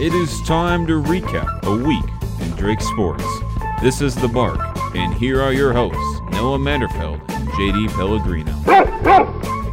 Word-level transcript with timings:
It 0.00 0.12
is 0.12 0.42
time 0.42 0.88
to 0.88 1.00
recap 1.00 1.62
a 1.62 1.84
week 1.84 2.04
in 2.40 2.50
Drake 2.56 2.80
Sports. 2.80 3.22
This 3.80 4.00
is 4.00 4.16
The 4.16 4.26
Bark, 4.26 4.58
and 4.96 5.14
here 5.14 5.40
are 5.40 5.52
your 5.52 5.72
hosts, 5.72 6.20
Noah 6.32 6.58
Manderfeld 6.58 7.20
and 7.30 7.48
JD 7.50 7.90
Pellegrino. 7.90 8.50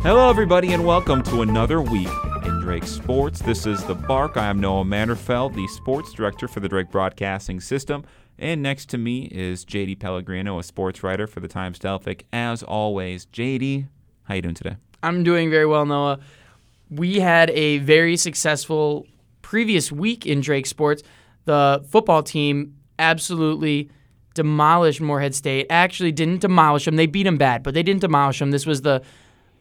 Hello, 0.03 0.29
everybody, 0.29 0.73
and 0.73 0.85
welcome 0.85 1.23
to 1.23 1.41
another 1.41 1.81
week 1.81 2.07
in 2.45 2.59
Drake 2.61 2.83
Sports. 2.83 3.41
This 3.41 3.65
is 3.65 3.83
The 3.83 3.95
Bark. 3.95 4.37
I 4.37 4.45
am 4.45 4.59
Noah 4.59 4.83
Manderfeld, 4.83 5.55
the 5.55 5.67
sports 5.69 6.13
director 6.13 6.47
for 6.47 6.59
the 6.59 6.69
Drake 6.69 6.91
Broadcasting 6.91 7.59
System. 7.59 8.03
And 8.37 8.61
next 8.61 8.89
to 8.89 8.99
me 8.99 9.23
is 9.31 9.65
JD 9.65 9.99
Pellegrino, 9.99 10.59
a 10.59 10.63
sports 10.63 11.01
writer 11.01 11.25
for 11.25 11.39
the 11.39 11.47
Times 11.47 11.79
Delphic. 11.79 12.27
As 12.31 12.61
always, 12.61 13.25
JD, 13.25 13.87
how 14.25 14.33
are 14.33 14.35
you 14.35 14.43
doing 14.43 14.53
today? 14.53 14.75
I'm 15.01 15.23
doing 15.23 15.49
very 15.49 15.65
well, 15.65 15.87
Noah. 15.87 16.19
We 16.91 17.21
had 17.21 17.49
a 17.49 17.79
very 17.79 18.17
successful 18.17 19.07
previous 19.51 19.91
week 19.91 20.25
in 20.25 20.39
Drake 20.39 20.65
Sports. 20.65 21.03
The 21.43 21.83
football 21.89 22.23
team 22.23 22.73
absolutely 22.97 23.89
demolished 24.33 25.01
Morehead 25.01 25.35
State. 25.35 25.67
Actually, 25.69 26.13
didn't 26.13 26.39
demolish 26.39 26.85
them. 26.85 26.95
They 26.95 27.05
beat 27.05 27.23
them 27.23 27.35
bad, 27.35 27.61
but 27.61 27.73
they 27.73 27.83
didn't 27.83 27.99
demolish 27.99 28.39
them. 28.39 28.51
This 28.51 28.65
was 28.65 28.81
the 28.81 29.01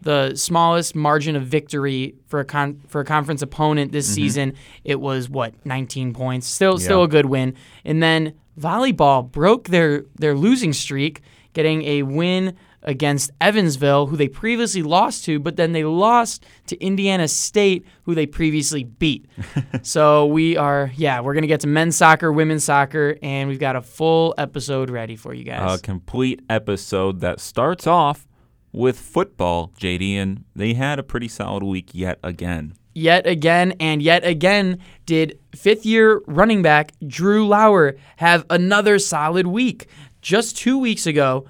the 0.00 0.36
smallest 0.36 0.94
margin 0.94 1.34
of 1.34 1.42
victory 1.42 2.14
for 2.28 2.38
a 2.38 2.44
con- 2.44 2.80
for 2.86 3.00
a 3.00 3.04
conference 3.04 3.42
opponent 3.42 3.90
this 3.90 4.06
mm-hmm. 4.06 4.14
season. 4.14 4.52
It 4.84 5.00
was 5.00 5.28
what 5.28 5.54
19 5.66 6.14
points. 6.14 6.46
Still, 6.46 6.78
still 6.78 7.02
a 7.02 7.08
good 7.08 7.26
win. 7.26 7.56
And 7.84 8.00
then 8.00 8.34
volleyball 8.56 9.28
broke 9.28 9.70
their 9.70 10.04
their 10.20 10.36
losing 10.36 10.72
streak, 10.72 11.20
getting 11.52 11.82
a 11.82 12.04
win 12.04 12.56
against 12.82 13.30
Evansville, 13.40 14.06
who 14.06 14.16
they 14.16 14.28
previously 14.28 14.82
lost 14.82 15.24
to, 15.26 15.38
but 15.38 15.56
then 15.56 15.72
they 15.72 15.84
lost 15.84 16.44
to 16.66 16.82
Indiana 16.82 17.28
State, 17.28 17.86
who 18.04 18.14
they 18.14 18.26
previously 18.26 18.84
beat. 18.84 19.26
so 19.82 20.26
we 20.26 20.56
are, 20.56 20.90
yeah, 20.96 21.20
we're 21.20 21.34
gonna 21.34 21.46
get 21.46 21.60
to 21.60 21.66
men's 21.66 21.96
soccer, 21.96 22.32
women's 22.32 22.64
soccer, 22.64 23.16
and 23.22 23.48
we've 23.48 23.60
got 23.60 23.76
a 23.76 23.82
full 23.82 24.34
episode 24.38 24.90
ready 24.90 25.16
for 25.16 25.34
you 25.34 25.44
guys. 25.44 25.78
a 25.78 25.82
complete 25.82 26.40
episode 26.48 27.20
that 27.20 27.40
starts 27.40 27.86
off 27.86 28.26
with 28.72 28.98
football, 28.98 29.72
JD, 29.78 30.14
and 30.14 30.44
they 30.54 30.74
had 30.74 30.98
a 30.98 31.02
pretty 31.02 31.28
solid 31.28 31.62
week 31.62 31.90
yet 31.92 32.18
again. 32.22 32.74
yet 32.94 33.26
again 33.26 33.72
and 33.78 34.02
yet 34.02 34.24
again 34.24 34.78
did 35.06 35.38
fifth 35.54 35.86
year 35.86 36.22
running 36.26 36.60
back 36.60 36.92
Drew 37.06 37.46
Lauer 37.46 37.96
have 38.16 38.44
another 38.50 38.98
solid 38.98 39.46
week. 39.46 39.88
Just 40.22 40.56
two 40.56 40.76
weeks 40.78 41.06
ago, 41.06 41.46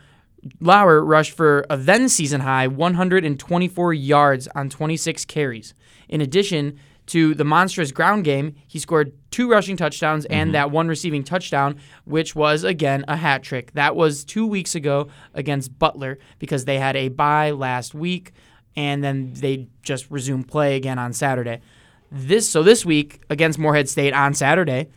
Lauer 0.60 1.05
rushed 1.05 1.33
for 1.33 1.66
a 1.69 1.77
then 1.77 2.08
season 2.08 2.41
high 2.41 2.66
124 2.66 3.94
yards 3.94 4.48
on 4.55 4.70
26 4.70 5.24
carries. 5.27 5.74
In 6.08 6.20
addition 6.20 6.78
to 7.06 7.34
the 7.34 7.44
monstrous 7.44 7.92
ground 7.92 8.24
game, 8.24 8.55
he 8.66 8.78
scored 8.78 9.12
two 9.30 9.50
rushing 9.50 9.77
touchdowns 9.77 10.24
and 10.27 10.48
mm-hmm. 10.48 10.52
that 10.52 10.70
one 10.70 10.88
receiving 10.88 11.24
touchdown, 11.24 11.77
which 12.05 12.34
was 12.34 12.64
again 12.64 13.05
a 13.08 13.16
hat 13.16 13.42
trick. 13.42 13.72
That 13.72 13.97
was 13.97 14.24
two 14.24 14.47
weeks 14.47 14.74
ago 14.74 15.08
against 15.34 15.78
Butler 15.78 16.19
because 16.38 16.64
they 16.64 16.78
had 16.78 16.97
a 16.97 17.08
bye 17.08 17.50
last 17.50 17.94
week 17.94 18.32
and 18.77 19.02
then 19.02 19.32
they 19.34 19.69
just 19.82 20.10
resumed 20.10 20.48
play 20.48 20.77
again 20.77 20.98
on 20.98 21.12
Saturday. 21.12 21.60
This 22.12 22.48
so 22.48 22.62
this 22.62 22.84
week 22.84 23.20
against 23.28 23.58
Morehead 23.58 23.88
State 23.88 24.14
on 24.14 24.34
Saturday, 24.34 24.88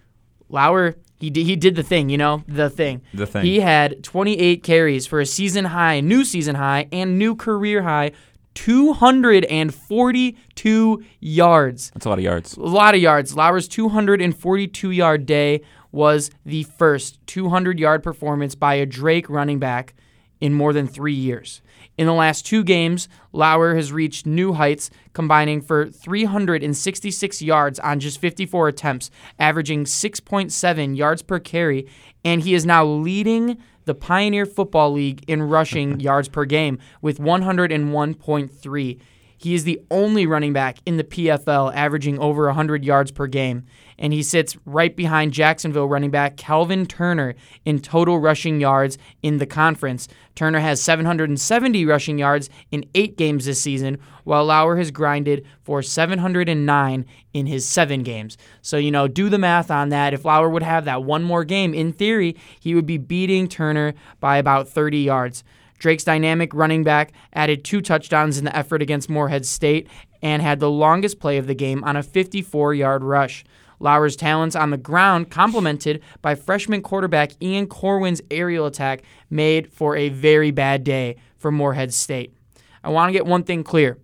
Lauer 0.49 0.95
he 1.23 1.29
did, 1.29 1.45
he 1.45 1.55
did 1.55 1.77
the 1.77 1.83
thing, 1.83 2.09
you 2.09 2.17
know, 2.17 2.43
the 2.49 2.69
thing. 2.69 3.01
The 3.13 3.25
thing. 3.25 3.45
He 3.45 3.61
had 3.61 4.03
28 4.03 4.61
carries 4.61 5.07
for 5.07 5.21
a 5.21 5.25
season 5.25 5.63
high, 5.63 6.01
new 6.01 6.25
season 6.25 6.55
high, 6.55 6.89
and 6.91 7.17
new 7.17 7.33
career 7.33 7.83
high, 7.83 8.11
242 8.55 11.03
yards. 11.21 11.91
That's 11.91 12.05
a 12.05 12.09
lot 12.09 12.17
of 12.17 12.25
yards. 12.25 12.57
A 12.57 12.61
lot 12.61 12.93
of 12.93 12.99
yards. 12.99 13.37
Lauer's 13.37 13.69
242 13.69 14.91
yard 14.91 15.25
day 15.25 15.61
was 15.93 16.29
the 16.45 16.63
first 16.63 17.25
200 17.27 17.79
yard 17.79 18.03
performance 18.03 18.53
by 18.53 18.73
a 18.73 18.85
Drake 18.85 19.29
running 19.29 19.59
back 19.59 19.93
in 20.41 20.53
more 20.53 20.73
than 20.73 20.87
three 20.87 21.13
years. 21.13 21.61
In 21.97 22.07
the 22.07 22.13
last 22.13 22.45
two 22.45 22.63
games, 22.63 23.07
Lauer 23.33 23.75
has 23.75 23.91
reached 23.91 24.25
new 24.25 24.53
heights, 24.53 24.89
combining 25.13 25.61
for 25.61 25.89
366 25.89 27.41
yards 27.41 27.79
on 27.79 27.99
just 27.99 28.19
54 28.19 28.67
attempts, 28.69 29.11
averaging 29.37 29.85
6.7 29.85 30.97
yards 30.97 31.21
per 31.21 31.39
carry, 31.39 31.87
and 32.25 32.41
he 32.41 32.55
is 32.55 32.65
now 32.65 32.83
leading 32.83 33.57
the 33.85 33.93
Pioneer 33.93 34.45
Football 34.45 34.93
League 34.93 35.23
in 35.27 35.43
rushing 35.43 35.99
yards 35.99 36.29
per 36.29 36.45
game 36.45 36.79
with 37.01 37.19
101.3. 37.19 38.99
He 39.43 39.55
is 39.55 39.65
the 39.65 39.81
only 39.91 40.25
running 40.25 40.53
back 40.53 40.77
in 40.85 40.95
the 40.95 41.03
PFL 41.03 41.75
averaging 41.75 42.17
over 42.17 42.45
100 42.45 42.85
yards 42.85 43.11
per 43.11 43.27
game, 43.27 43.65
and 43.99 44.13
he 44.13 44.23
sits 44.23 44.55
right 44.65 44.95
behind 44.95 45.33
Jacksonville 45.33 45.89
running 45.89 46.11
back 46.11 46.37
Calvin 46.37 46.85
Turner 46.85 47.35
in 47.65 47.79
total 47.79 48.19
rushing 48.19 48.61
yards 48.61 48.97
in 49.21 49.39
the 49.39 49.45
conference. 49.45 50.07
Turner 50.35 50.59
has 50.59 50.81
770 50.81 51.85
rushing 51.85 52.17
yards 52.17 52.49
in 52.71 52.85
eight 52.95 53.17
games 53.17 53.43
this 53.43 53.59
season, 53.59 53.97
while 54.23 54.45
Lauer 54.45 54.77
has 54.77 54.91
grinded 54.91 55.45
for 55.61 55.81
709 55.81 57.05
in 57.33 57.45
his 57.45 57.67
seven 57.67 58.01
games. 58.01 58.37
So, 58.61 58.77
you 58.77 58.91
know, 58.91 59.09
do 59.09 59.27
the 59.27 59.37
math 59.37 59.69
on 59.69 59.89
that. 59.89 60.13
If 60.13 60.23
Lauer 60.23 60.49
would 60.49 60.63
have 60.63 60.85
that 60.85 61.03
one 61.03 61.23
more 61.23 61.43
game, 61.43 61.73
in 61.73 61.91
theory, 61.91 62.37
he 62.61 62.75
would 62.75 62.85
be 62.85 62.97
beating 62.97 63.49
Turner 63.49 63.93
by 64.21 64.37
about 64.37 64.69
30 64.69 64.99
yards. 64.99 65.43
Drake's 65.83 66.05
dynamic 66.05 66.53
running 66.53 66.85
back 66.85 67.11
added 67.33 67.65
two 67.65 67.81
touchdowns 67.81 68.37
in 68.37 68.45
the 68.45 68.55
effort 68.55 68.81
against 68.81 69.09
Morehead 69.09 69.45
State 69.45 69.89
and 70.21 70.41
had 70.41 70.61
the 70.61 70.71
longest 70.71 71.19
play 71.19 71.37
of 71.37 71.45
the 71.45 71.53
game 71.53 71.83
on 71.83 71.97
a 71.97 72.01
54 72.01 72.73
yard 72.73 73.03
rush. 73.03 73.43
Lauer's 73.81 74.15
talents 74.15 74.55
on 74.55 74.69
the 74.69 74.77
ground, 74.77 75.29
complemented 75.29 76.01
by 76.21 76.35
freshman 76.35 76.81
quarterback 76.81 77.31
Ian 77.41 77.67
Corwin's 77.67 78.21
aerial 78.31 78.65
attack, 78.65 79.03
made 79.29 79.73
for 79.73 79.97
a 79.97 80.07
very 80.07 80.51
bad 80.51 80.85
day 80.85 81.17
for 81.35 81.51
Morehead 81.51 81.93
State. 81.93 82.33
I 82.81 82.89
want 82.89 83.09
to 83.09 83.13
get 83.13 83.25
one 83.25 83.43
thing 83.43 83.61
clear. 83.65 83.97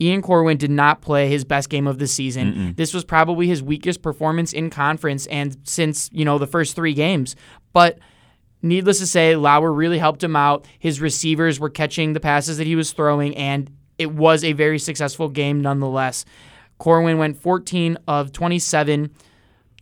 Ian 0.00 0.22
Corwin 0.22 0.56
did 0.56 0.70
not 0.70 1.02
play 1.02 1.28
his 1.28 1.44
best 1.44 1.68
game 1.68 1.86
of 1.86 1.98
the 1.98 2.06
season. 2.06 2.72
This 2.74 2.94
was 2.94 3.04
probably 3.04 3.48
his 3.48 3.62
weakest 3.62 4.00
performance 4.00 4.54
in 4.54 4.70
conference 4.70 5.26
and 5.26 5.58
since, 5.64 6.08
you 6.10 6.24
know, 6.24 6.38
the 6.38 6.46
first 6.46 6.74
3 6.74 6.94
games. 6.94 7.36
But 7.74 7.98
needless 8.62 8.98
to 8.98 9.06
say, 9.06 9.36
Lauer 9.36 9.72
really 9.72 9.98
helped 9.98 10.22
him 10.22 10.36
out. 10.36 10.66
His 10.78 11.00
receivers 11.00 11.60
were 11.60 11.70
catching 11.70 12.12
the 12.12 12.20
passes 12.20 12.58
that 12.58 12.66
he 12.66 12.76
was 12.76 12.92
throwing, 12.92 13.36
and 13.36 13.70
it 13.98 14.12
was 14.12 14.44
a 14.44 14.52
very 14.52 14.78
successful 14.78 15.28
game 15.28 15.60
nonetheless. 15.60 16.24
Corwin 16.78 17.18
went 17.18 17.40
14 17.40 17.98
of 18.06 18.32
27 18.32 19.10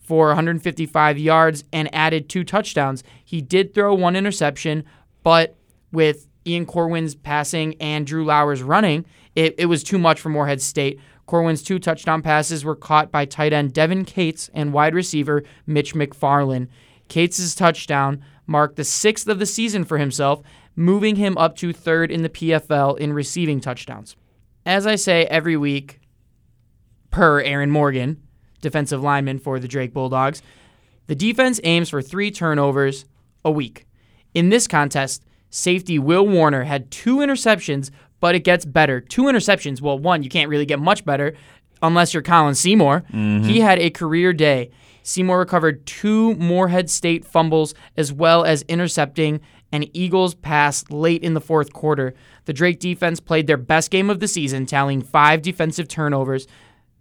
for 0.01 0.29
155 0.29 1.19
yards 1.19 1.65
and 1.73 1.95
added 1.95 2.29
two 2.29 2.45
touchdowns. 2.45 3.03
He 3.25 3.41
did 3.41 3.75
throw 3.75 3.95
one 3.95 4.17
interception, 4.17 4.85
but 5.23 5.57
with 5.93 6.29
Ian 6.47 6.65
Corwin's 6.65 7.15
passing 7.15 7.75
and 7.81 8.07
Drew 8.07 8.25
Lauer's 8.25 8.63
running, 8.63 9.05
it, 9.35 9.55
it 9.59 9.67
was 9.67 9.83
too 9.83 9.99
much 9.99 10.21
for 10.21 10.29
Morehead 10.29 10.63
State. 10.63 11.01
Corwin's 11.27 11.63
two 11.63 11.81
touchdown 11.81 12.23
passes 12.23 12.65
were 12.65 12.77
caught 12.77 13.11
by 13.11 13.25
tight 13.25 13.53
end 13.53 13.73
Devin 13.73 14.05
Cates 14.05 14.49
and 14.55 14.73
wide 14.73 14.95
receiver 14.95 15.43
Mitch 15.67 15.95
McFarland. 15.95 16.69
Cates' 17.09 17.55
touchdown 17.55 18.23
marked 18.47 18.77
the 18.77 18.85
sixth 18.85 19.29
of 19.29 19.39
the 19.39 19.47
season 19.47 19.85
for 19.85 19.99
himself, 19.99 20.43
moving 20.75 21.17
him 21.17 21.37
up 21.39 21.57
to 21.57 21.73
third 21.73 22.11
in 22.11 22.23
the 22.23 22.29
PFL 22.29 22.99
in 22.99 23.13
receiving 23.13 23.61
touchdowns. 23.61 24.17
As 24.65 24.87
I 24.87 24.97
say 24.97 25.25
every 25.27 25.57
week, 25.57 26.01
per 27.11 27.41
Aaron 27.41 27.71
Morgan, 27.71 28.23
defensive 28.61 29.03
lineman 29.03 29.39
for 29.39 29.59
the 29.59 29.69
Drake 29.69 29.93
Bulldogs, 29.93 30.43
the 31.07 31.15
defense 31.15 31.61
aims 31.65 31.89
for 31.89 32.03
three 32.03 32.31
turnovers 32.31 33.05
a 33.45 33.51
week. 33.51 33.87
In 34.35 34.49
this 34.49 34.67
contest, 34.67 35.25
safety 35.51 35.99
Will 35.99 36.27
Warner 36.27 36.65
had 36.65 36.91
two 36.91 37.19
interceptions, 37.19 37.91
but 38.21 38.35
it 38.35 38.41
gets 38.41 38.65
better. 38.65 39.01
Two 39.01 39.23
interceptions. 39.25 39.81
Well, 39.81 39.99
one, 39.99 40.23
you 40.23 40.29
can't 40.29 40.51
really 40.51 40.67
get 40.67 40.81
much 40.81 41.05
better 41.05 41.35
unless 41.83 42.13
you're 42.13 42.23
Colin 42.23 42.55
Seymour. 42.55 43.05
He 43.11 43.17
mm-hmm. 43.17 43.61
had 43.61 43.79
a 43.79 43.91
career 43.91 44.33
day. 44.33 44.71
Seymour 45.07 45.39
recovered 45.39 45.87
two 45.87 46.35
Morehead 46.35 46.91
State 46.91 47.25
fumbles 47.25 47.75
as 47.97 48.13
well 48.13 48.45
as 48.45 48.63
intercepting 48.63 49.41
an 49.71 49.85
Eagles 49.97 50.35
pass 50.35 50.85
late 50.91 51.23
in 51.23 51.35
the 51.35 51.41
fourth 51.41 51.73
quarter. 51.73 52.13
The 52.47 52.53
Drake 52.53 52.81
defense 52.81 53.21
played 53.21 53.47
their 53.47 53.57
best 53.57 53.91
game 53.91 54.11
of 54.11 54.19
the 54.19 54.27
season, 54.27 54.67
tallying 54.67 55.03
five 55.03 55.43
defensive 55.43 55.87
turnovers. 55.87 56.49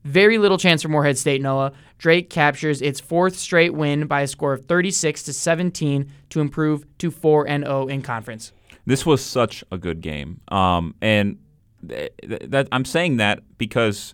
Very 0.03 0.37
little 0.37 0.59
chance 0.59 0.83
for 0.83 0.89
Morehead 0.89 1.17
State, 1.17 1.41
Noah. 1.41 1.71
Drake 1.97 2.29
captures 2.29 2.79
its 2.79 2.99
fourth 2.99 3.35
straight 3.35 3.73
win 3.73 4.05
by 4.05 4.21
a 4.21 4.27
score 4.27 4.53
of 4.53 4.65
36 4.65 5.23
to 5.23 5.33
17 5.33 6.11
to 6.29 6.39
improve 6.39 6.85
to 6.99 7.09
4 7.09 7.47
and 7.47 7.63
0 7.63 7.87
in 7.87 8.03
conference. 8.03 8.51
This 8.85 9.03
was 9.03 9.23
such 9.23 9.63
a 9.71 9.79
good 9.79 10.01
game, 10.01 10.41
um, 10.49 10.93
and 11.01 11.39
th- 11.87 12.11
th- 12.21 12.41
that 12.49 12.67
I'm 12.71 12.85
saying 12.85 13.17
that 13.17 13.39
because 13.57 14.13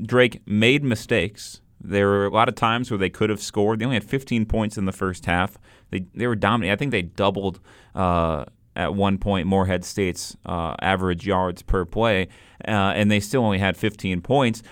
Drake 0.00 0.40
made 0.46 0.84
mistakes. 0.84 1.60
There 1.84 2.08
were 2.08 2.26
a 2.26 2.30
lot 2.30 2.48
of 2.48 2.54
times 2.54 2.90
where 2.90 2.98
they 2.98 3.10
could 3.10 3.30
have 3.30 3.40
scored. 3.42 3.78
They 3.78 3.84
only 3.84 3.96
had 3.96 4.04
15 4.04 4.46
points 4.46 4.78
in 4.78 4.86
the 4.86 4.92
first 4.92 5.26
half. 5.26 5.58
They 5.90 6.06
they 6.14 6.26
were 6.26 6.34
dominating. 6.36 6.72
I 6.72 6.76
think 6.76 6.90
they 6.90 7.02
doubled 7.02 7.60
uh, 7.94 8.46
at 8.74 8.94
one 8.94 9.18
point 9.18 9.46
Morehead 9.46 9.84
State's 9.84 10.36
uh, 10.46 10.74
average 10.80 11.26
yards 11.26 11.62
per 11.62 11.84
play, 11.84 12.28
uh, 12.66 12.70
and 12.96 13.10
they 13.10 13.20
still 13.20 13.44
only 13.44 13.58
had 13.58 13.76
15 13.76 14.20
points. 14.22 14.62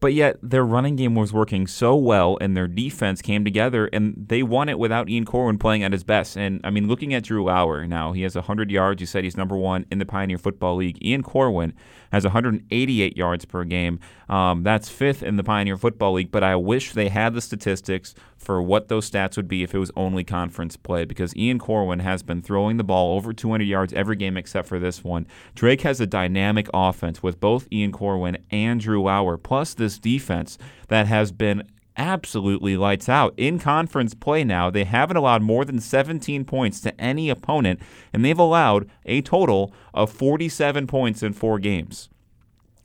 but 0.00 0.12
yet 0.12 0.36
their 0.42 0.64
running 0.66 0.96
game 0.96 1.14
was 1.14 1.32
working 1.32 1.66
so 1.66 1.96
well 1.96 2.36
and 2.42 2.54
their 2.54 2.68
defense 2.68 3.22
came 3.22 3.42
together 3.42 3.88
and 3.90 4.14
they 4.28 4.42
won 4.42 4.68
it 4.68 4.78
without 4.78 5.08
Ian 5.08 5.24
Corwin 5.24 5.56
playing 5.56 5.82
at 5.82 5.92
his 5.92 6.04
best. 6.04 6.36
And 6.36 6.60
I 6.62 6.68
mean, 6.68 6.88
looking 6.88 7.14
at 7.14 7.22
Drew 7.24 7.44
Lauer 7.44 7.86
now, 7.86 8.12
he 8.12 8.20
has 8.22 8.34
100 8.34 8.70
yards. 8.70 9.00
You 9.00 9.06
said 9.06 9.24
he's 9.24 9.36
number 9.36 9.56
one 9.56 9.86
in 9.90 9.98
the 9.98 10.04
Pioneer 10.04 10.36
Football 10.36 10.76
League. 10.76 10.98
Ian 11.02 11.22
Corwin 11.22 11.72
has 12.14 12.24
188 12.24 13.16
yards 13.16 13.44
per 13.44 13.64
game. 13.64 13.98
Um, 14.28 14.62
that's 14.62 14.88
fifth 14.88 15.22
in 15.22 15.36
the 15.36 15.44
Pioneer 15.44 15.76
Football 15.76 16.14
League, 16.14 16.30
but 16.30 16.42
I 16.42 16.56
wish 16.56 16.92
they 16.92 17.08
had 17.08 17.34
the 17.34 17.40
statistics 17.40 18.14
for 18.36 18.62
what 18.62 18.88
those 18.88 19.10
stats 19.10 19.36
would 19.36 19.48
be 19.48 19.62
if 19.62 19.74
it 19.74 19.78
was 19.78 19.90
only 19.96 20.22
conference 20.22 20.76
play 20.76 21.04
because 21.04 21.36
Ian 21.36 21.58
Corwin 21.58 21.98
has 21.98 22.22
been 22.22 22.40
throwing 22.40 22.76
the 22.76 22.84
ball 22.84 23.16
over 23.16 23.32
200 23.32 23.64
yards 23.64 23.92
every 23.92 24.16
game 24.16 24.36
except 24.36 24.68
for 24.68 24.78
this 24.78 25.02
one. 25.02 25.26
Drake 25.54 25.80
has 25.80 26.00
a 26.00 26.06
dynamic 26.06 26.68
offense 26.72 27.22
with 27.22 27.40
both 27.40 27.66
Ian 27.72 27.92
Corwin 27.92 28.38
and 28.50 28.80
Drew 28.80 29.02
Lauer, 29.02 29.36
plus 29.36 29.74
this 29.74 29.98
defense 29.98 30.56
that 30.88 31.06
has 31.06 31.32
been 31.32 31.64
absolutely 31.96 32.76
lights 32.76 33.08
out. 33.08 33.34
In 33.36 33.58
conference 33.58 34.14
play 34.14 34.44
now, 34.44 34.70
they 34.70 34.84
haven't 34.84 35.16
allowed 35.16 35.42
more 35.42 35.64
than 35.64 35.80
17 35.80 36.44
points 36.44 36.80
to 36.80 37.00
any 37.00 37.30
opponent, 37.30 37.80
and 38.12 38.24
they've 38.24 38.38
allowed 38.38 38.88
a 39.04 39.22
total 39.22 39.72
of 39.92 40.10
47 40.10 40.86
points 40.86 41.22
in 41.22 41.32
four 41.32 41.58
games. 41.58 42.08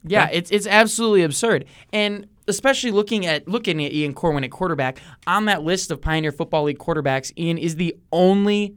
Yeah, 0.04 0.28
it's 0.32 0.50
it's 0.50 0.66
absolutely 0.66 1.22
absurd. 1.22 1.66
And 1.92 2.26
especially 2.48 2.90
looking 2.90 3.26
at 3.26 3.46
looking 3.46 3.84
at 3.84 3.92
Ian 3.92 4.14
Corwin 4.14 4.44
at 4.44 4.50
quarterback, 4.50 4.98
on 5.26 5.44
that 5.46 5.62
list 5.62 5.90
of 5.90 6.00
Pioneer 6.00 6.32
Football 6.32 6.64
League 6.64 6.78
quarterbacks, 6.78 7.32
Ian 7.36 7.58
is 7.58 7.76
the 7.76 7.96
only 8.12 8.76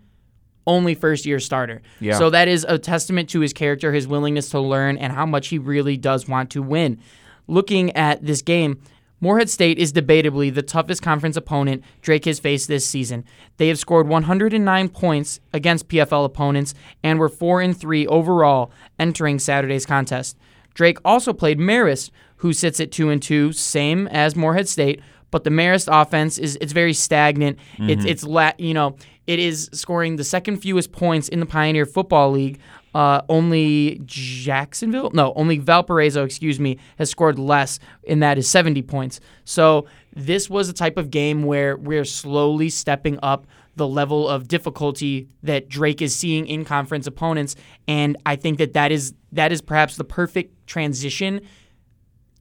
only 0.66 0.96
first 0.96 1.26
year 1.26 1.40
starter. 1.40 1.82
Yeah. 2.00 2.18
So 2.18 2.30
that 2.30 2.48
is 2.48 2.66
a 2.68 2.78
testament 2.78 3.30
to 3.30 3.40
his 3.40 3.54
character, 3.54 3.92
his 3.92 4.08
willingness 4.08 4.50
to 4.50 4.60
learn, 4.60 4.98
and 4.98 5.12
how 5.14 5.26
much 5.26 5.48
he 5.48 5.58
really 5.58 5.98
does 5.98 6.28
want 6.28 6.52
to 6.52 6.62
win. 6.62 7.00
Looking 7.48 7.92
at 7.96 8.26
this 8.26 8.42
game, 8.42 8.82
Morehead 9.24 9.50
State 9.50 9.80
is 9.80 9.94
debatably 9.94 10.54
the 10.54 10.62
toughest 10.62 11.02
conference 11.02 11.38
opponent 11.38 11.82
Drake 12.02 12.26
has 12.26 12.42
faced 12.42 12.68
this 12.68 12.86
season. 12.86 13.24
They 13.56 13.70
have 13.70 13.80
scored 13.80 14.10
109 14.10 14.90
points 14.90 15.40
against 15.54 15.88
PFL 15.88 16.26
opponents 16.26 16.74
and 17.06 17.18
were 17.18 17.30
4 17.30 17.62
and 17.62 17.78
3 17.78 18.06
overall 18.08 18.70
entering 19.00 19.40
Saturday's 19.40 19.86
contest. 19.86 20.38
Drake 20.74 20.98
also 21.06 21.32
played 21.32 21.58
Marist, 21.58 22.12
who 22.38 22.52
sits 22.52 22.82
at 22.82 22.92
2 22.92 23.12
and 23.12 23.24
2, 23.24 23.54
same 23.54 24.08
as 24.08 24.36
Morehead 24.36 24.68
State, 24.68 25.00
but 25.32 25.46
the 25.46 25.50
Marist 25.50 25.88
offense 25.90 26.38
is 26.38 26.58
it's 26.60 26.74
very 26.74 26.94
stagnant. 26.94 27.58
Mm-hmm. 27.78 27.92
It's 27.92 28.04
it's 28.04 28.24
la- 28.26 28.52
you 28.58 28.74
know, 28.74 28.98
it 29.26 29.40
is 29.40 29.70
scoring 29.72 30.18
the 30.18 30.26
second 30.26 30.58
fewest 30.58 30.92
points 30.92 31.30
in 31.30 31.40
the 31.40 31.46
Pioneer 31.46 31.86
Football 31.86 32.32
League. 32.32 32.60
Uh, 32.94 33.22
only 33.28 34.00
Jacksonville, 34.06 35.10
no, 35.14 35.34
only 35.36 35.58
Valparaiso, 35.58 36.24
excuse 36.24 36.60
me, 36.60 36.78
has 36.98 37.10
scored 37.10 37.40
less, 37.40 37.80
and 38.08 38.22
that 38.22 38.38
is 38.38 38.48
70 38.50 38.84
points. 38.84 39.20
So 39.46 39.88
this 40.16 40.50
was 40.50 40.70
a 40.70 40.74
type 40.74 40.98
of 40.98 41.10
game 41.10 41.44
where 41.44 41.76
we're 41.76 42.06
slowly 42.06 42.70
stepping 42.70 43.18
up 43.24 43.48
the 43.76 43.88
level 43.88 44.30
of 44.30 44.48
difficulty 44.48 45.28
that 45.42 45.68
Drake 45.68 46.02
is 46.02 46.16
seeing 46.16 46.46
in 46.46 46.64
conference 46.66 47.08
opponents, 47.08 47.56
and 47.88 48.16
I 48.26 48.36
think 48.36 48.60
that 48.60 48.74
that 48.74 48.92
is 48.92 49.14
that 49.32 49.52
is 49.52 49.62
perhaps 49.62 49.96
the 49.96 50.04
perfect 50.04 50.68
transition 50.68 51.42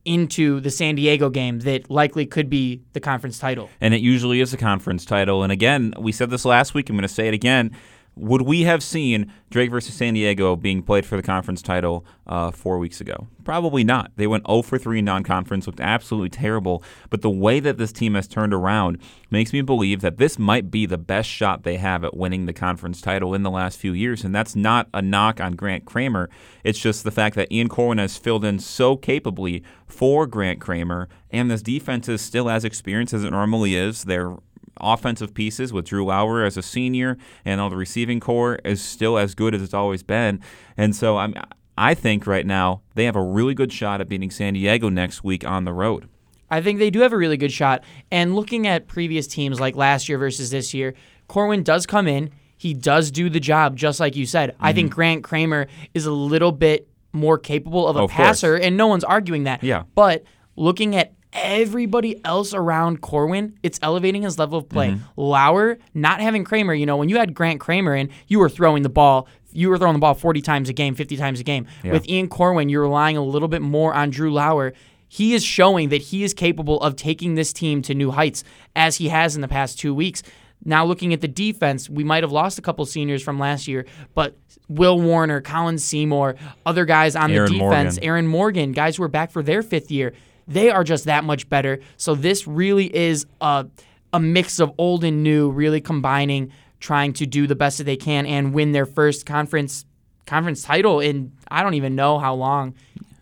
into 0.04 0.60
the 0.60 0.70
San 0.70 0.96
Diego 0.96 1.30
game 1.30 1.60
that 1.60 1.90
likely 1.90 2.26
could 2.26 2.50
be 2.50 2.82
the 2.92 3.00
conference 3.00 3.38
title. 3.38 3.70
And 3.80 3.94
it 3.94 4.00
usually 4.00 4.40
is 4.40 4.52
a 4.52 4.56
conference 4.56 5.04
title. 5.04 5.42
And 5.42 5.52
again, 5.52 5.94
we 5.98 6.12
said 6.12 6.30
this 6.30 6.44
last 6.44 6.74
week. 6.74 6.90
I'm 6.90 6.96
going 6.96 7.02
to 7.02 7.08
say 7.08 7.28
it 7.28 7.34
again. 7.34 7.70
Would 8.14 8.42
we 8.42 8.62
have 8.62 8.82
seen 8.82 9.32
Drake 9.48 9.70
versus 9.70 9.94
San 9.94 10.14
Diego 10.14 10.54
being 10.54 10.82
played 10.82 11.06
for 11.06 11.16
the 11.16 11.22
conference 11.22 11.62
title 11.62 12.04
uh, 12.26 12.50
four 12.50 12.78
weeks 12.78 13.00
ago? 13.00 13.26
Probably 13.42 13.84
not. 13.84 14.12
They 14.16 14.26
went 14.26 14.46
0 14.46 14.62
for 14.62 14.78
3 14.78 14.98
in 14.98 15.04
non 15.06 15.24
conference, 15.24 15.66
looked 15.66 15.80
absolutely 15.80 16.28
terrible. 16.28 16.84
But 17.08 17.22
the 17.22 17.30
way 17.30 17.58
that 17.60 17.78
this 17.78 17.90
team 17.90 18.14
has 18.14 18.28
turned 18.28 18.52
around 18.52 18.98
makes 19.30 19.52
me 19.52 19.62
believe 19.62 20.02
that 20.02 20.18
this 20.18 20.38
might 20.38 20.70
be 20.70 20.84
the 20.84 20.98
best 20.98 21.28
shot 21.28 21.62
they 21.62 21.78
have 21.78 22.04
at 22.04 22.16
winning 22.16 22.44
the 22.44 22.52
conference 22.52 23.00
title 23.00 23.34
in 23.34 23.42
the 23.42 23.50
last 23.50 23.78
few 23.78 23.94
years. 23.94 24.24
And 24.24 24.34
that's 24.34 24.54
not 24.54 24.88
a 24.92 25.00
knock 25.00 25.40
on 25.40 25.52
Grant 25.52 25.86
Kramer. 25.86 26.28
It's 26.64 26.78
just 26.78 27.04
the 27.04 27.10
fact 27.10 27.34
that 27.36 27.50
Ian 27.50 27.68
Corwin 27.68 27.98
has 27.98 28.18
filled 28.18 28.44
in 28.44 28.58
so 28.58 28.96
capably 28.96 29.62
for 29.86 30.26
Grant 30.26 30.60
Kramer, 30.60 31.08
and 31.30 31.50
this 31.50 31.62
defense 31.62 32.08
is 32.08 32.20
still 32.20 32.48
as 32.48 32.64
experienced 32.64 33.12
as 33.14 33.24
it 33.24 33.30
normally 33.30 33.74
is. 33.74 34.04
They're 34.04 34.36
offensive 34.80 35.34
pieces 35.34 35.72
with 35.72 35.86
Drew 35.86 36.04
Lauer 36.04 36.44
as 36.44 36.56
a 36.56 36.62
senior 36.62 37.18
and 37.44 37.60
all 37.60 37.70
the 37.70 37.76
receiving 37.76 38.20
core 38.20 38.56
is 38.64 38.82
still 38.82 39.18
as 39.18 39.34
good 39.34 39.54
as 39.54 39.62
it's 39.62 39.74
always 39.74 40.02
been. 40.02 40.40
And 40.76 40.94
so 40.96 41.18
I'm 41.18 41.34
I 41.76 41.94
think 41.94 42.26
right 42.26 42.46
now 42.46 42.82
they 42.94 43.04
have 43.06 43.16
a 43.16 43.22
really 43.22 43.54
good 43.54 43.72
shot 43.72 44.00
at 44.00 44.08
beating 44.08 44.30
San 44.30 44.54
Diego 44.54 44.88
next 44.88 45.24
week 45.24 45.44
on 45.44 45.64
the 45.64 45.72
road. 45.72 46.08
I 46.50 46.60
think 46.60 46.78
they 46.78 46.90
do 46.90 47.00
have 47.00 47.14
a 47.14 47.16
really 47.16 47.38
good 47.38 47.52
shot. 47.52 47.82
And 48.10 48.36
looking 48.36 48.66
at 48.66 48.86
previous 48.86 49.26
teams 49.26 49.58
like 49.58 49.74
last 49.74 50.08
year 50.08 50.18
versus 50.18 50.50
this 50.50 50.74
year, 50.74 50.94
Corwin 51.28 51.62
does 51.62 51.86
come 51.86 52.06
in. 52.06 52.30
He 52.58 52.74
does 52.74 53.10
do 53.10 53.30
the 53.30 53.40
job, 53.40 53.76
just 53.76 54.00
like 54.00 54.16
you 54.16 54.26
said. 54.26 54.54
I 54.60 54.72
think 54.72 54.90
mm-hmm. 54.90 54.94
Grant 54.94 55.24
Kramer 55.24 55.66
is 55.94 56.04
a 56.04 56.12
little 56.12 56.52
bit 56.52 56.88
more 57.12 57.38
capable 57.38 57.88
of 57.88 57.96
a 57.96 58.00
course. 58.00 58.12
passer, 58.12 58.56
and 58.56 58.76
no 58.76 58.86
one's 58.86 59.02
arguing 59.02 59.44
that. 59.44 59.62
Yeah. 59.64 59.84
But 59.94 60.24
looking 60.56 60.94
at 60.94 61.14
everybody 61.32 62.22
else 62.24 62.54
around 62.54 63.00
Corwin, 63.00 63.58
it's 63.62 63.78
elevating 63.82 64.22
his 64.22 64.38
level 64.38 64.58
of 64.58 64.68
play. 64.68 64.90
Mm-hmm. 64.90 65.20
Lauer, 65.20 65.78
not 65.94 66.20
having 66.20 66.44
Kramer, 66.44 66.74
you 66.74 66.86
know, 66.86 66.96
when 66.96 67.08
you 67.08 67.16
had 67.16 67.34
Grant 67.34 67.60
Kramer 67.60 67.94
in, 67.94 68.10
you 68.28 68.38
were 68.38 68.48
throwing 68.48 68.82
the 68.82 68.88
ball. 68.88 69.28
You 69.52 69.68
were 69.68 69.78
throwing 69.78 69.94
the 69.94 70.00
ball 70.00 70.14
40 70.14 70.40
times 70.40 70.68
a 70.68 70.72
game, 70.72 70.94
50 70.94 71.16
times 71.16 71.40
a 71.40 71.44
game. 71.44 71.66
With 71.84 72.08
Ian 72.08 72.28
Corwin, 72.28 72.68
you're 72.68 72.82
relying 72.82 73.16
a 73.16 73.22
little 73.22 73.48
bit 73.48 73.60
more 73.60 73.92
on 73.92 74.10
Drew 74.10 74.32
Lauer. 74.32 74.72
He 75.08 75.34
is 75.34 75.44
showing 75.44 75.90
that 75.90 76.00
he 76.00 76.24
is 76.24 76.32
capable 76.32 76.80
of 76.80 76.96
taking 76.96 77.34
this 77.34 77.52
team 77.52 77.82
to 77.82 77.94
new 77.94 78.10
heights, 78.12 78.44
as 78.74 78.96
he 78.96 79.10
has 79.10 79.34
in 79.34 79.42
the 79.42 79.48
past 79.48 79.78
two 79.78 79.94
weeks. 79.94 80.22
Now, 80.64 80.84
looking 80.86 81.12
at 81.12 81.20
the 81.20 81.28
defense, 81.28 81.90
we 81.90 82.02
might 82.02 82.22
have 82.22 82.32
lost 82.32 82.58
a 82.58 82.62
couple 82.62 82.86
seniors 82.86 83.22
from 83.22 83.38
last 83.38 83.68
year, 83.68 83.84
but 84.14 84.38
Will 84.68 84.98
Warner, 84.98 85.40
Colin 85.40 85.76
Seymour, 85.76 86.36
other 86.64 86.84
guys 86.84 87.14
on 87.16 87.30
Aaron 87.30 87.52
the 87.52 87.58
defense, 87.58 87.96
Morgan. 87.96 88.04
Aaron 88.04 88.26
Morgan, 88.26 88.72
guys 88.72 88.96
who 88.96 89.02
are 89.02 89.08
back 89.08 89.30
for 89.30 89.42
their 89.42 89.62
fifth 89.62 89.90
year, 89.90 90.14
they 90.52 90.70
are 90.70 90.84
just 90.84 91.04
that 91.04 91.24
much 91.24 91.48
better. 91.48 91.80
So 91.96 92.14
this 92.14 92.46
really 92.46 92.94
is 92.94 93.26
a, 93.40 93.66
a 94.12 94.20
mix 94.20 94.58
of 94.60 94.72
old 94.78 95.04
and 95.04 95.22
new, 95.22 95.50
really 95.50 95.80
combining, 95.80 96.52
trying 96.80 97.12
to 97.14 97.26
do 97.26 97.46
the 97.46 97.54
best 97.54 97.78
that 97.78 97.84
they 97.84 97.96
can 97.96 98.26
and 98.26 98.52
win 98.52 98.72
their 98.72 98.86
first 98.86 99.26
conference 99.26 99.84
conference 100.24 100.62
title 100.62 101.00
in 101.00 101.32
I 101.50 101.62
don't 101.62 101.74
even 101.74 101.96
know 101.96 102.18
how 102.18 102.34
long 102.34 102.74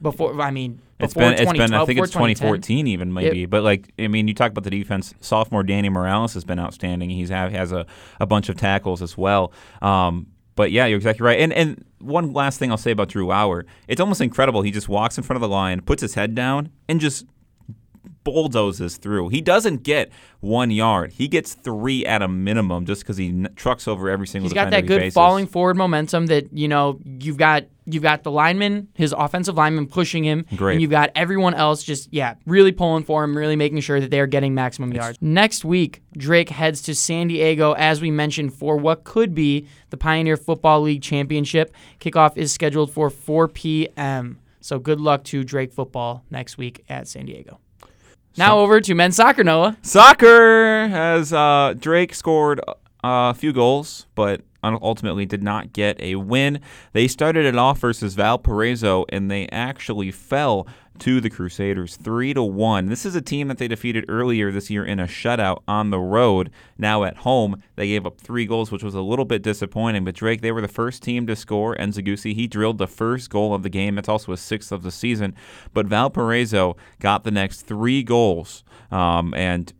before. 0.03 0.41
I 0.41 0.50
mean, 0.50 0.81
It's 0.99 1.15
before 1.15 1.31
been, 1.31 1.41
it's 1.41 1.53
been, 1.53 1.75
I 1.75 1.85
think 1.87 1.99
it's 1.99 2.12
before 2.12 2.29
2010. 2.29 2.37
2014 2.37 2.87
even 2.88 3.12
maybe. 3.12 3.47
But 3.47 3.62
like, 3.62 3.93
I 3.99 4.09
mean, 4.09 4.29
you 4.29 4.35
talk 4.35 4.50
about 4.50 4.65
the 4.65 4.71
defense. 4.71 5.15
Sophomore 5.21 5.62
Danny 5.62 5.88
Morales 5.88 6.35
has 6.35 6.45
been 6.45 6.59
outstanding. 6.59 7.11
He's 7.11 7.31
have 7.31 7.52
has 7.52 7.73
a, 7.73 7.87
a 8.21 8.26
bunch 8.26 8.49
of 8.49 8.57
tackles 8.57 9.00
as 9.02 9.16
well. 9.16 9.52
Um, 9.81 10.26
but 10.61 10.73
yeah, 10.73 10.85
you're 10.85 10.99
exactly 10.99 11.25
right. 11.25 11.40
And 11.40 11.55
and 11.55 11.83
one 12.00 12.35
last 12.35 12.59
thing 12.59 12.71
I'll 12.71 12.76
say 12.76 12.90
about 12.90 13.09
Drew 13.09 13.26
Lauer, 13.26 13.64
it's 13.88 13.99
almost 13.99 14.21
incredible. 14.21 14.61
He 14.61 14.71
just 14.71 14.90
walks 14.90 15.17
in 15.17 15.25
front 15.25 15.38
of 15.38 15.40
the 15.40 15.49
line, 15.49 15.81
puts 15.81 16.02
his 16.02 16.12
head 16.12 16.35
down, 16.35 16.69
and 16.87 17.00
just 17.00 17.25
bulldozes 18.25 18.97
through. 18.97 19.29
He 19.29 19.41
doesn't 19.41 19.83
get 19.83 20.11
one 20.41 20.71
yard. 20.71 21.12
He 21.12 21.29
gets 21.29 21.55
three 21.55 22.05
at 22.07 22.23
a 22.23 22.29
minimum 22.29 22.87
just 22.87 23.03
because 23.03 23.17
he 23.17 23.29
n- 23.29 23.49
trucks 23.57 23.89
over 23.89 24.09
every 24.09 24.27
single. 24.27 24.49
He's 24.49 24.55
got 24.55 24.71
that 24.71 24.87
good 24.87 25.00
faces. 25.00 25.15
falling 25.15 25.47
forward 25.47 25.77
momentum 25.77 26.27
that 26.27 26.53
you 26.53 26.69
know 26.69 26.99
you've 27.05 27.37
got 27.37 27.65
you've 27.87 28.03
got 28.03 28.23
the 28.23 28.31
lineman, 28.31 28.89
his 28.95 29.12
offensive 29.17 29.57
lineman 29.57 29.87
pushing 29.87 30.23
him, 30.25 30.45
Great. 30.57 30.75
and 30.75 30.83
you've 30.83 30.91
got 30.91 31.11
everyone 31.15 31.55
else 31.55 31.83
just 31.83 32.12
yeah 32.12 32.35
really 32.47 32.73
pulling 32.73 33.05
for 33.05 33.25
him, 33.25 33.37
really 33.37 33.57
making 33.57 33.81
sure 33.81 34.00
that 34.00 34.11
they 34.11 34.21
are 34.21 34.27
getting 34.27 34.55
maximum 34.55 34.93
yards. 34.93 35.19
Next 35.21 35.65
week, 35.65 36.03
Drake 36.17 36.50
heads 36.50 36.83
to 36.83 36.95
San 36.95 37.29
Diego 37.29 37.73
as 37.73 38.00
we 38.00 38.11
mentioned 38.11 38.55
for 38.55 38.77
what 38.77 39.05
could 39.05 39.35
be 39.35 39.67
the 39.91 39.97
Pioneer 39.97 40.37
Football 40.37 40.83
League 40.83 41.03
championship. 41.03 41.75
Kickoff 42.00 42.37
is 42.37 42.53
scheduled 42.53 42.93
for 42.93 43.11
4 43.11 43.49
p.m. 43.49 44.39
So 44.61 44.79
good 44.79 45.00
luck 45.00 45.25
to 45.25 45.43
Drake 45.43 45.73
football 45.73 46.23
next 46.31 46.59
week 46.59 46.85
at 46.89 47.09
San 47.09 47.27
Diego. 47.27 47.59
Now 48.37 48.59
over 48.61 48.81
to 48.81 48.95
men's 48.95 49.17
soccer, 49.17 49.45
Noah. 49.45 49.77
Soccer 49.83 50.89
has 50.89 51.33
uh, 51.33 51.75
Drake 51.79 52.15
scored 52.15 52.61
uh, 52.67 52.75
a 53.03 53.35
few 53.35 53.53
goals, 53.53 54.07
but 54.15 54.43
ultimately 54.63 55.27
did 55.27 55.43
not 55.43 55.73
get 55.73 56.01
a 56.01 56.17
win. 56.17 56.61
They 56.93 57.09
started 57.09 57.45
it 57.47 57.57
off 57.57 57.79
versus 57.81 58.15
Valparaiso, 58.15 59.05
and 59.09 59.31
they 59.31 59.49
actually 59.49 60.11
fell 60.11 60.67
to 61.00 61.21
the 61.21 61.30
Crusaders 61.30 61.97
three 61.97 62.33
to 62.35 62.42
one. 62.42 62.87
This 62.87 63.04
is 63.04 63.14
a 63.14 63.21
team 63.21 63.49
that 63.49 63.59
they 63.59 63.69
defeated 63.69 64.04
earlier 64.09 64.52
this 64.52 64.71
year 64.71 64.85
in 64.85 65.00
a 65.00 65.07
shutout 65.07 65.62
on 65.66 65.90
the 65.90 65.99
road. 65.99 66.50
Now 66.78 67.04
at 67.04 67.19
home, 67.19 67.62
they 67.76 67.88
gave 67.88 68.07
up 68.07 68.21
three 68.21 68.47
goals, 68.47 68.71
which 68.71 68.83
was 68.83 68.95
a 68.95 69.00
little 69.00 69.25
bit 69.25 69.42
disappointing. 69.42 70.04
But 70.04 70.14
Drake, 70.14 70.42
they 70.42 70.52
were 70.52 70.61
the 70.61 70.69
first 70.69 71.02
team 71.02 71.26
to 71.26 71.35
score. 71.35 71.75
Enzagusi, 71.76 72.35
he 72.35 72.47
drilled 72.47 72.78
the 72.78 72.87
first 72.87 73.30
goal 73.30 73.54
of 73.54 73.62
the 73.62 73.71
game. 73.71 73.99
It's 73.99 74.09
also 74.09 74.33
his 74.33 74.40
sixth 74.40 74.73
of 74.73 74.83
the 74.83 74.90
season. 74.90 75.35
But 75.73 75.87
Valparaiso 75.87 76.76
got 76.99 77.25
the 77.25 77.30
next 77.30 77.62
three 77.62 78.02
goals, 78.02 78.62
um, 78.90 79.35
and 79.35 79.73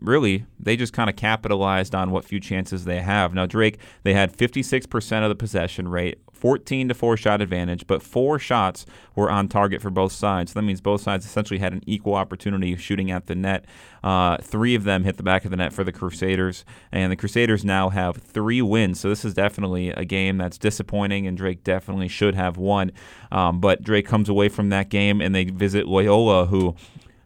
really, 0.00 0.46
they 0.58 0.76
just 0.76 0.92
kind 0.92 1.10
of 1.10 1.16
capitalized 1.16 1.94
on 1.94 2.10
what 2.10 2.24
few 2.24 2.40
chances 2.40 2.84
they 2.84 3.00
have. 3.00 3.34
Now, 3.34 3.46
Drake, 3.46 3.78
they 4.02 4.14
had 4.14 4.36
56% 4.36 5.22
of 5.22 5.28
the 5.28 5.34
possession 5.34 5.88
rate, 5.88 6.18
14 6.44 6.88
to 6.88 6.94
4 6.94 7.16
shot 7.16 7.40
advantage, 7.40 7.86
but 7.86 8.02
four 8.02 8.38
shots 8.38 8.84
were 9.16 9.30
on 9.30 9.48
target 9.48 9.80
for 9.80 9.88
both 9.88 10.12
sides. 10.12 10.52
So 10.52 10.60
that 10.60 10.66
means 10.66 10.82
both 10.82 11.00
sides 11.00 11.24
essentially 11.24 11.58
had 11.58 11.72
an 11.72 11.80
equal 11.86 12.14
opportunity 12.14 12.76
shooting 12.76 13.10
at 13.10 13.28
the 13.28 13.34
net. 13.34 13.64
Uh, 14.02 14.36
three 14.42 14.74
of 14.74 14.84
them 14.84 15.04
hit 15.04 15.16
the 15.16 15.22
back 15.22 15.46
of 15.46 15.50
the 15.50 15.56
net 15.56 15.72
for 15.72 15.84
the 15.84 15.90
Crusaders, 15.90 16.66
and 16.92 17.10
the 17.10 17.16
Crusaders 17.16 17.64
now 17.64 17.88
have 17.88 18.18
three 18.18 18.60
wins. 18.60 19.00
So 19.00 19.08
this 19.08 19.24
is 19.24 19.32
definitely 19.32 19.88
a 19.88 20.04
game 20.04 20.36
that's 20.36 20.58
disappointing, 20.58 21.26
and 21.26 21.34
Drake 21.34 21.64
definitely 21.64 22.08
should 22.08 22.34
have 22.34 22.58
won. 22.58 22.92
Um, 23.32 23.58
but 23.58 23.82
Drake 23.82 24.06
comes 24.06 24.28
away 24.28 24.50
from 24.50 24.68
that 24.68 24.90
game, 24.90 25.22
and 25.22 25.34
they 25.34 25.44
visit 25.44 25.88
Loyola, 25.88 26.44
who 26.44 26.76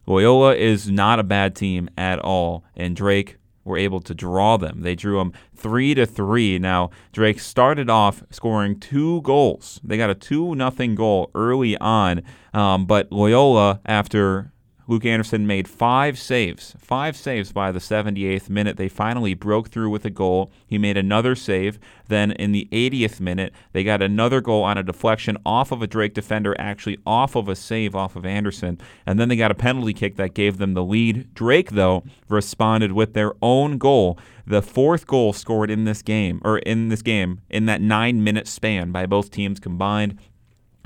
Loyola 0.06 0.54
is 0.54 0.88
not 0.88 1.18
a 1.18 1.24
bad 1.24 1.56
team 1.56 1.90
at 1.98 2.20
all, 2.20 2.62
and 2.76 2.94
Drake 2.94 3.38
were 3.68 3.78
able 3.78 4.00
to 4.00 4.14
draw 4.14 4.56
them. 4.56 4.80
They 4.80 4.94
drew 4.94 5.18
them 5.18 5.32
three 5.54 5.94
to 5.94 6.06
three. 6.06 6.58
Now 6.58 6.90
Drake 7.12 7.38
started 7.38 7.88
off 7.88 8.22
scoring 8.30 8.80
two 8.80 9.22
goals. 9.22 9.80
They 9.84 9.96
got 9.96 10.10
a 10.10 10.14
two 10.14 10.54
nothing 10.54 10.94
goal 10.94 11.30
early 11.34 11.76
on, 11.78 12.22
um, 12.52 12.86
but 12.86 13.12
Loyola 13.12 13.80
after 13.86 14.52
Luke 14.88 15.04
Anderson 15.04 15.46
made 15.46 15.68
five 15.68 16.18
saves, 16.18 16.74
five 16.80 17.14
saves 17.14 17.52
by 17.52 17.70
the 17.70 17.78
78th 17.78 18.48
minute. 18.48 18.78
They 18.78 18.88
finally 18.88 19.34
broke 19.34 19.68
through 19.68 19.90
with 19.90 20.06
a 20.06 20.10
goal. 20.10 20.50
He 20.66 20.78
made 20.78 20.96
another 20.96 21.34
save. 21.34 21.78
Then 22.08 22.32
in 22.32 22.52
the 22.52 22.66
80th 22.72 23.20
minute, 23.20 23.52
they 23.72 23.84
got 23.84 24.00
another 24.00 24.40
goal 24.40 24.64
on 24.64 24.78
a 24.78 24.82
deflection 24.82 25.36
off 25.44 25.72
of 25.72 25.82
a 25.82 25.86
Drake 25.86 26.14
defender, 26.14 26.56
actually 26.58 26.98
off 27.06 27.36
of 27.36 27.50
a 27.50 27.54
save 27.54 27.94
off 27.94 28.16
of 28.16 28.24
Anderson. 28.24 28.78
And 29.04 29.20
then 29.20 29.28
they 29.28 29.36
got 29.36 29.50
a 29.50 29.54
penalty 29.54 29.92
kick 29.92 30.16
that 30.16 30.32
gave 30.32 30.56
them 30.56 30.72
the 30.72 30.82
lead. 30.82 31.34
Drake, 31.34 31.72
though, 31.72 32.02
responded 32.30 32.92
with 32.92 33.12
their 33.12 33.34
own 33.42 33.76
goal. 33.76 34.18
The 34.46 34.62
fourth 34.62 35.06
goal 35.06 35.34
scored 35.34 35.70
in 35.70 35.84
this 35.84 36.00
game, 36.00 36.40
or 36.42 36.60
in 36.60 36.88
this 36.88 37.02
game, 37.02 37.42
in 37.50 37.66
that 37.66 37.82
nine 37.82 38.24
minute 38.24 38.48
span 38.48 38.90
by 38.90 39.04
both 39.04 39.30
teams 39.30 39.60
combined. 39.60 40.18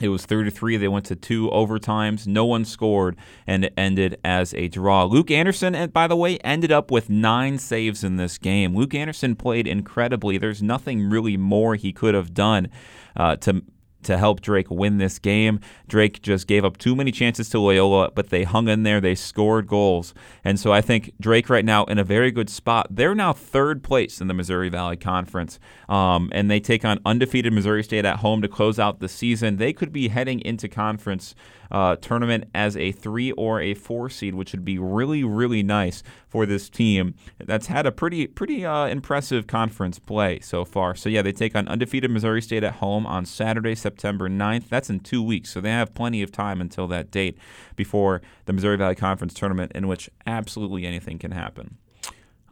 It 0.03 0.09
was 0.09 0.27
33. 0.27 0.77
They 0.77 0.89
went 0.89 1.07
to 1.07 1.17
two 1.17 1.49
overtimes. 1.51 2.27
No 2.27 2.45
one 2.45 2.65
scored, 2.65 3.17
and 3.47 3.65
it 3.65 3.75
ended 3.77 4.19
as 4.25 4.53
a 4.55 4.69
draw. 4.69 5.05
Luke 5.05 5.31
Anderson, 5.31 5.91
by 5.91 6.07
the 6.07 6.17
way, 6.17 6.39
ended 6.39 6.73
up 6.73 6.91
with 6.91 7.09
nine 7.09 7.59
saves 7.59 8.03
in 8.03 8.17
this 8.17 8.39
game. 8.39 8.75
Luke 8.75 8.95
Anderson 8.95 9.37
played 9.37 9.67
incredibly. 9.67 10.39
There's 10.39 10.63
nothing 10.63 11.09
really 11.09 11.37
more 11.37 11.77
he 11.77 11.93
could 11.93 12.15
have 12.15 12.35
done 12.35 12.69
uh, 13.17 13.37
to 13.37 13.63
to 14.05 14.19
help 14.19 14.41
Drake 14.41 14.71
win 14.71 14.99
this 14.99 15.19
game. 15.19 15.61
Drake 15.89 16.23
just 16.23 16.47
gave 16.47 16.65
up 16.65 16.77
too 16.77 16.95
many 16.97 17.11
chances 17.11 17.49
to 17.51 17.59
Loyola, 17.59 18.11
but 18.15 18.31
they 18.31 18.45
hung 18.45 18.69
in 18.69 18.83
there. 18.83 19.01
They 19.01 19.15
scored 19.15 19.67
goals. 19.67 20.15
And 20.45 20.59
so 20.59 20.73
I 20.73 20.81
think 20.81 21.13
Drake 21.21 21.49
right 21.49 21.65
now 21.65 21.85
in 21.85 21.99
a 21.99 22.05
very 22.05 22.31
good 22.31 22.51
spot. 22.51 22.87
They're 22.91 23.15
now 23.15 23.33
third 23.33 23.83
place 23.83 24.21
in 24.21 24.29
the 24.29 24.35
Missouri 24.35 24.69
Valley 24.69 24.97
Conference. 24.97 25.59
Um, 25.89 26.31
and 26.33 26.51
they 26.51 26.61
take 26.61 26.85
on 26.85 26.99
undefeated 27.05 27.53
Missouri 27.53 27.83
State 27.83 28.05
at 28.05 28.17
home 28.17 28.43
to 28.43 28.49
close 28.49 28.79
out 28.79 29.01
the 29.01 29.09
season. 29.09 29.57
They 29.57 29.73
could 29.73 29.93
be 29.93 30.09
heading 30.09 30.41
into 30.41 30.69
conference 30.69 31.35
uh, 31.71 31.97
tournament 31.97 32.45
as 32.55 32.77
a 32.77 32.93
three 32.93 33.33
or 33.33 33.61
a 33.61 33.75
four 33.75 34.11
seed, 34.11 34.35
which 34.35 34.53
would 34.53 34.65
be 34.65 34.79
really, 34.79 35.25
really 35.25 35.63
nice 35.63 36.03
for 36.29 36.45
this 36.45 36.69
team 36.69 37.15
that's 37.39 37.67
had 37.67 37.87
a 37.87 37.93
pretty, 37.93 38.27
pretty 38.27 38.65
uh, 38.65 38.87
impressive 38.87 39.47
conference 39.47 39.99
play 39.99 40.39
so 40.41 40.65
far. 40.65 40.95
So, 40.95 41.09
yeah, 41.09 41.23
they 41.23 41.33
take 41.33 41.57
on 41.57 41.67
undefeated 41.69 42.11
Missouri 42.11 42.43
State 42.43 42.63
at 42.63 42.75
home 42.75 43.07
on 43.07 43.25
Saturday, 43.25 43.75
September 43.75 43.92
9th. 43.97 44.69
That's 44.69 44.91
in 44.91 45.01
two 45.01 45.23
weeks. 45.23 45.51
So, 45.51 45.61
they 45.61 45.71
have 45.71 45.95
plenty 45.95 46.23
of 46.23 46.33
time 46.33 46.61
until 46.61 46.87
that 46.89 47.11
date 47.11 47.39
before 47.77 48.23
the 48.47 48.53
Missouri 48.53 48.77
Valley 48.77 48.95
Conference 48.95 49.35
tournament, 49.35 49.73
in 49.75 49.89
which 49.89 50.11
absolutely 50.27 50.87
anything 50.87 51.19
can 51.19 51.33
happen. 51.33 51.79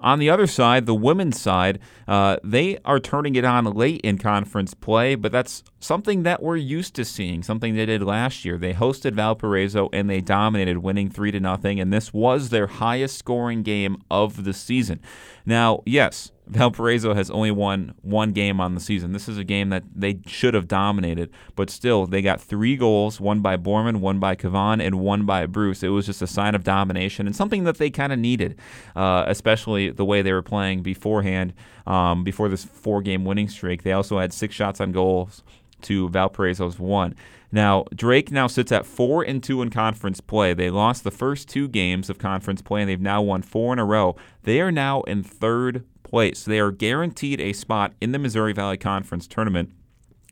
On 0.00 0.18
the 0.18 0.30
other 0.30 0.47
side, 0.47 0.87
the 0.87 0.94
women's 0.94 1.40
side, 1.40 1.78
uh, 2.09 2.38
they 2.42 2.78
are 2.85 2.99
turning 2.99 3.35
it 3.35 3.44
on 3.44 3.64
late 3.64 4.00
in 4.00 4.16
conference 4.16 4.73
play, 4.73 5.14
but 5.14 5.30
that's 5.30 5.62
something 5.81 6.23
that 6.23 6.43
we're 6.43 6.57
used 6.57 6.95
to 6.95 7.05
seeing, 7.05 7.43
something 7.43 7.75
they 7.75 7.87
did 7.87 8.03
last 8.03 8.45
year. 8.45 8.59
They 8.59 8.75
hosted 8.75 9.15
Valparaiso 9.15 9.89
and 9.93 10.09
they 10.09 10.21
dominated, 10.21 10.79
winning 10.79 11.11
3 11.11 11.33
to 11.33 11.41
nothing, 11.41 11.81
and 11.81 11.93
this 11.93 12.13
was 12.13 12.51
their 12.51 12.67
highest 12.67 13.19
scoring 13.19 13.63
game 13.63 13.97
of 14.11 14.45
the 14.45 14.53
season. 14.53 15.01
Now, 15.47 15.83
yes, 15.87 16.31
Valparaiso 16.51 17.15
has 17.15 17.31
only 17.31 17.53
won 17.53 17.95
one 18.03 18.33
game 18.33 18.61
on 18.61 18.75
the 18.75 18.81
season. 18.81 19.13
This 19.13 19.29
is 19.29 19.39
a 19.39 19.45
game 19.45 19.69
that 19.71 19.85
they 19.95 20.19
should 20.27 20.53
have 20.55 20.67
dominated, 20.67 21.31
but 21.55 21.71
still, 21.71 22.07
they 22.07 22.23
got 22.23 22.41
three 22.41 22.77
goals 22.77 23.21
one 23.21 23.41
by 23.41 23.57
Borman, 23.57 23.97
one 24.01 24.19
by 24.19 24.35
Kavan, 24.35 24.85
and 24.85 24.97
one 24.97 25.25
by 25.27 25.47
Bruce. 25.47 25.85
It 25.85 25.89
was 25.89 26.07
just 26.07 26.23
a 26.23 26.27
sign 26.27 26.57
of 26.57 26.65
domination 26.65 27.27
and 27.27 27.37
something 27.37 27.63
that 27.65 27.79
they 27.79 27.89
kind 27.89 28.13
of 28.13 28.19
needed, 28.19 28.59
uh, 28.97 29.25
especially 29.29 29.91
the 29.91 30.05
way 30.05 30.23
they 30.23 30.33
were 30.33 30.43
playing 30.43 30.83
beforehand, 30.83 31.55
um, 31.90 32.23
before 32.23 32.49
this 32.49 32.64
four 32.64 33.02
game 33.02 33.25
winning 33.25 33.49
streak. 33.49 33.82
They 33.82 33.92
also 33.92 34.20
had 34.20 34.32
six 34.32 34.54
shots 34.54 34.80
on 34.80 34.92
goals 34.92 35.42
to 35.82 36.09
Valparaiso's 36.09 36.78
one. 36.78 37.16
Now, 37.50 37.85
Drake 37.92 38.30
now 38.30 38.47
sits 38.47 38.70
at 38.70 38.87
4 38.87 39.25
and 39.25 39.42
2 39.42 39.61
in 39.61 39.70
conference 39.70 40.20
play. 40.20 40.54
They 40.54 40.70
lost 40.70 41.02
the 41.02 41.11
first 41.11 41.49
two 41.49 41.66
games 41.66 42.09
of 42.09 42.16
conference 42.16 42.62
play 42.62 42.82
and 42.82 42.88
they've 42.88 43.00
now 43.00 43.23
won 43.23 43.42
4 43.42 43.73
in 43.73 43.80
a 43.80 43.85
row. 43.85 44.14
They 44.44 44.61
are 44.61 44.70
now 44.70 45.00
in 45.02 45.25
third 45.25 45.85
place. 46.04 46.44
They 46.44 46.61
are 46.61 46.70
guaranteed 46.70 47.40
a 47.40 47.52
spot 47.52 47.92
in 48.00 48.12
the 48.12 48.20
Missouri 48.20 48.52
Valley 48.52 48.76
Conference 48.76 49.26
tournament 49.26 49.73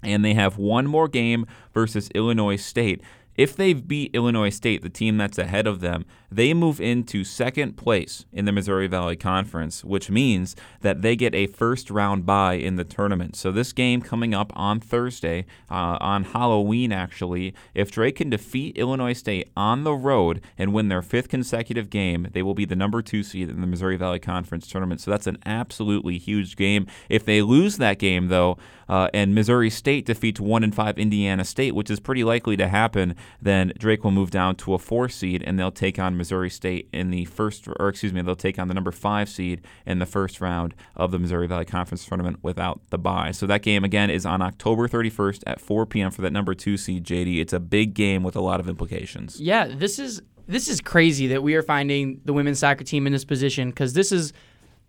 and 0.04 0.24
they 0.24 0.34
have 0.34 0.58
one 0.58 0.86
more 0.86 1.08
game 1.08 1.44
versus 1.74 2.08
Illinois 2.14 2.54
State. 2.54 3.02
If 3.34 3.56
they 3.56 3.72
beat 3.72 4.14
Illinois 4.14 4.50
State, 4.50 4.82
the 4.82 4.88
team 4.88 5.16
that's 5.16 5.38
ahead 5.38 5.66
of 5.66 5.80
them, 5.80 6.04
they 6.30 6.52
move 6.52 6.80
into 6.80 7.24
second 7.24 7.76
place 7.76 8.26
in 8.32 8.44
the 8.44 8.52
Missouri 8.52 8.86
Valley 8.86 9.16
Conference, 9.16 9.84
which 9.84 10.10
means 10.10 10.54
that 10.82 11.02
they 11.02 11.16
get 11.16 11.34
a 11.34 11.46
first 11.46 11.90
round 11.90 12.26
bye 12.26 12.54
in 12.54 12.76
the 12.76 12.84
tournament. 12.84 13.36
So, 13.36 13.50
this 13.50 13.72
game 13.72 14.02
coming 14.02 14.34
up 14.34 14.52
on 14.54 14.80
Thursday, 14.80 15.46
uh, 15.70 15.96
on 16.00 16.24
Halloween 16.24 16.92
actually, 16.92 17.54
if 17.74 17.90
Drake 17.90 18.16
can 18.16 18.30
defeat 18.30 18.76
Illinois 18.76 19.14
State 19.14 19.50
on 19.56 19.84
the 19.84 19.94
road 19.94 20.40
and 20.56 20.72
win 20.72 20.88
their 20.88 21.02
fifth 21.02 21.28
consecutive 21.28 21.90
game, 21.90 22.28
they 22.32 22.42
will 22.42 22.54
be 22.54 22.64
the 22.64 22.76
number 22.76 23.02
two 23.02 23.22
seed 23.22 23.48
in 23.48 23.60
the 23.60 23.66
Missouri 23.66 23.96
Valley 23.96 24.18
Conference 24.18 24.66
tournament. 24.66 25.00
So, 25.00 25.10
that's 25.10 25.26
an 25.26 25.38
absolutely 25.46 26.18
huge 26.18 26.56
game. 26.56 26.86
If 27.08 27.24
they 27.24 27.42
lose 27.42 27.78
that 27.78 27.98
game, 27.98 28.28
though, 28.28 28.58
uh, 28.88 29.08
and 29.12 29.34
Missouri 29.34 29.70
State 29.70 30.06
defeats 30.06 30.40
one 30.40 30.64
and 30.64 30.74
five 30.74 30.98
Indiana 30.98 31.44
State, 31.44 31.74
which 31.74 31.90
is 31.90 32.00
pretty 32.00 32.24
likely 32.24 32.56
to 32.56 32.68
happen, 32.68 33.14
then 33.40 33.72
Drake 33.78 34.02
will 34.02 34.10
move 34.10 34.30
down 34.30 34.56
to 34.56 34.74
a 34.74 34.78
four 34.78 35.08
seed 35.08 35.42
and 35.46 35.58
they'll 35.58 35.70
take 35.70 35.98
on 35.98 36.16
Missouri 36.18 36.50
State 36.50 36.88
in 36.92 37.10
the 37.10 37.24
first, 37.24 37.66
or 37.78 37.88
excuse 37.88 38.12
me, 38.12 38.20
they'll 38.20 38.36
take 38.36 38.58
on 38.58 38.68
the 38.68 38.74
number 38.74 38.92
five 38.92 39.28
seed 39.28 39.62
in 39.86 39.98
the 39.98 40.06
first 40.06 40.40
round 40.40 40.74
of 40.96 41.10
the 41.10 41.18
Missouri 41.18 41.46
Valley 41.46 41.64
Conference 41.64 42.04
tournament 42.04 42.38
without 42.42 42.80
the 42.90 42.98
bye. 42.98 43.30
So 43.30 43.46
that 43.46 43.62
game 43.62 43.84
again 43.84 44.10
is 44.10 44.26
on 44.26 44.42
October 44.42 44.88
31st 44.88 45.42
at 45.46 45.60
4 45.60 45.86
p.m. 45.86 46.10
for 46.10 46.22
that 46.22 46.32
number 46.32 46.54
two 46.54 46.76
seed, 46.76 47.04
JD. 47.04 47.40
It's 47.40 47.52
a 47.52 47.60
big 47.60 47.94
game 47.94 48.22
with 48.22 48.36
a 48.36 48.40
lot 48.40 48.60
of 48.60 48.68
implications. 48.68 49.40
Yeah, 49.40 49.66
this 49.68 49.98
is 49.98 50.20
this 50.48 50.66
is 50.66 50.80
crazy 50.80 51.26
that 51.28 51.42
we 51.42 51.54
are 51.54 51.62
finding 51.62 52.20
the 52.24 52.32
women's 52.32 52.58
soccer 52.58 52.82
team 52.82 53.06
in 53.06 53.12
this 53.12 53.24
position 53.24 53.68
because 53.68 53.92
this 53.92 54.10
is 54.10 54.32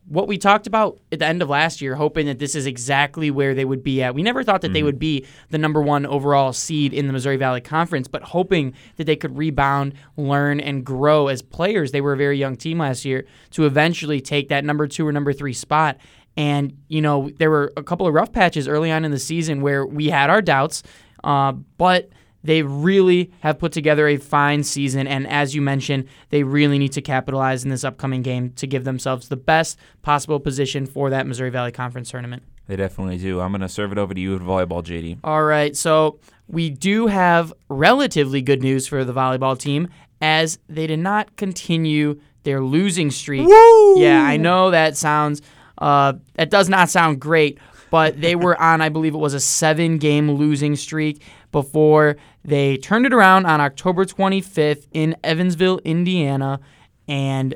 what 0.09 0.27
we 0.27 0.39
talked 0.39 0.65
about 0.65 0.99
at 1.11 1.19
the 1.19 1.25
end 1.25 1.41
of 1.41 1.49
last 1.49 1.81
year, 1.81 1.95
hoping 1.95 2.25
that 2.25 2.39
this 2.39 2.55
is 2.55 2.65
exactly 2.65 3.29
where 3.29 3.53
they 3.53 3.63
would 3.63 3.83
be 3.83 4.01
at. 4.01 4.15
We 4.15 4.23
never 4.23 4.43
thought 4.43 4.61
that 4.61 4.67
mm-hmm. 4.67 4.73
they 4.73 4.83
would 4.83 4.97
be 4.97 5.25
the 5.49 5.59
number 5.59 5.81
one 5.81 6.05
overall 6.07 6.51
seed 6.51 6.93
in 6.93 7.05
the 7.05 7.13
Missouri 7.13 7.37
Valley 7.37 7.61
Conference, 7.61 8.07
but 8.07 8.23
hoping 8.23 8.73
that 8.97 9.03
they 9.03 9.15
could 9.15 9.37
rebound, 9.37 9.93
learn, 10.17 10.59
and 10.59 10.83
grow 10.83 11.27
as 11.27 11.43
players. 11.43 11.91
They 11.91 12.01
were 12.01 12.13
a 12.13 12.17
very 12.17 12.39
young 12.39 12.55
team 12.55 12.79
last 12.79 13.05
year 13.05 13.25
to 13.51 13.65
eventually 13.65 14.19
take 14.19 14.49
that 14.49 14.65
number 14.65 14.87
two 14.87 15.07
or 15.07 15.11
number 15.11 15.31
three 15.31 15.53
spot. 15.53 15.97
And, 16.35 16.77
you 16.87 17.01
know, 17.01 17.29
there 17.37 17.51
were 17.51 17.71
a 17.77 17.83
couple 17.83 18.07
of 18.07 18.13
rough 18.13 18.31
patches 18.31 18.67
early 18.67 18.91
on 18.91 19.05
in 19.05 19.11
the 19.11 19.19
season 19.19 19.61
where 19.61 19.85
we 19.85 20.07
had 20.07 20.31
our 20.31 20.41
doubts, 20.41 20.81
uh, 21.23 21.51
but 21.77 22.09
they 22.43 22.63
really 22.63 23.31
have 23.41 23.59
put 23.59 23.71
together 23.71 24.07
a 24.07 24.17
fine 24.17 24.63
season, 24.63 25.07
and 25.07 25.27
as 25.27 25.53
you 25.55 25.61
mentioned, 25.61 26.05
they 26.29 26.43
really 26.43 26.77
need 26.77 26.93
to 26.93 27.01
capitalize 27.01 27.63
in 27.63 27.69
this 27.69 27.83
upcoming 27.83 28.21
game 28.21 28.51
to 28.53 28.67
give 28.67 28.83
themselves 28.83 29.27
the 29.27 29.35
best 29.37 29.77
possible 30.01 30.39
position 30.39 30.85
for 30.85 31.09
that 31.09 31.27
Missouri 31.27 31.49
Valley 31.49 31.71
Conference 31.71 32.09
tournament. 32.09 32.43
They 32.67 32.75
definitely 32.75 33.17
do. 33.17 33.39
I'm 33.39 33.51
going 33.51 33.61
to 33.61 33.69
serve 33.69 33.91
it 33.91 33.97
over 33.97 34.13
to 34.13 34.21
you 34.21 34.35
at 34.35 34.41
volleyball, 34.41 34.83
JD. 34.83 35.19
All 35.23 35.43
right. 35.43 35.75
So 35.75 36.19
we 36.47 36.69
do 36.69 37.07
have 37.07 37.51
relatively 37.67 38.43
good 38.43 38.61
news 38.61 38.87
for 38.87 39.03
the 39.03 39.13
volleyball 39.13 39.57
team 39.57 39.87
as 40.21 40.59
they 40.69 40.85
did 40.85 40.99
not 40.99 41.35
continue 41.35 42.19
their 42.43 42.61
losing 42.61 43.09
streak. 43.09 43.47
Woo! 43.47 43.99
Yeah, 43.99 44.21
I 44.21 44.37
know 44.37 44.71
that 44.71 44.95
sounds, 44.95 45.41
uh, 45.79 46.13
that 46.35 46.51
does 46.51 46.69
not 46.69 46.89
sound 46.89 47.19
great, 47.19 47.57
but 47.89 48.21
they 48.21 48.35
were 48.35 48.59
on, 48.61 48.81
I 48.81 48.89
believe 48.89 49.15
it 49.15 49.19
was 49.19 49.33
a 49.33 49.39
seven 49.39 49.97
game 49.97 50.31
losing 50.31 50.75
streak 50.75 51.23
before 51.51 52.17
they 52.43 52.77
turned 52.77 53.05
it 53.05 53.13
around 53.13 53.45
on 53.45 53.61
October 53.61 54.05
25th 54.05 54.87
in 54.91 55.15
Evansville, 55.23 55.79
Indiana, 55.83 56.59
and 57.07 57.55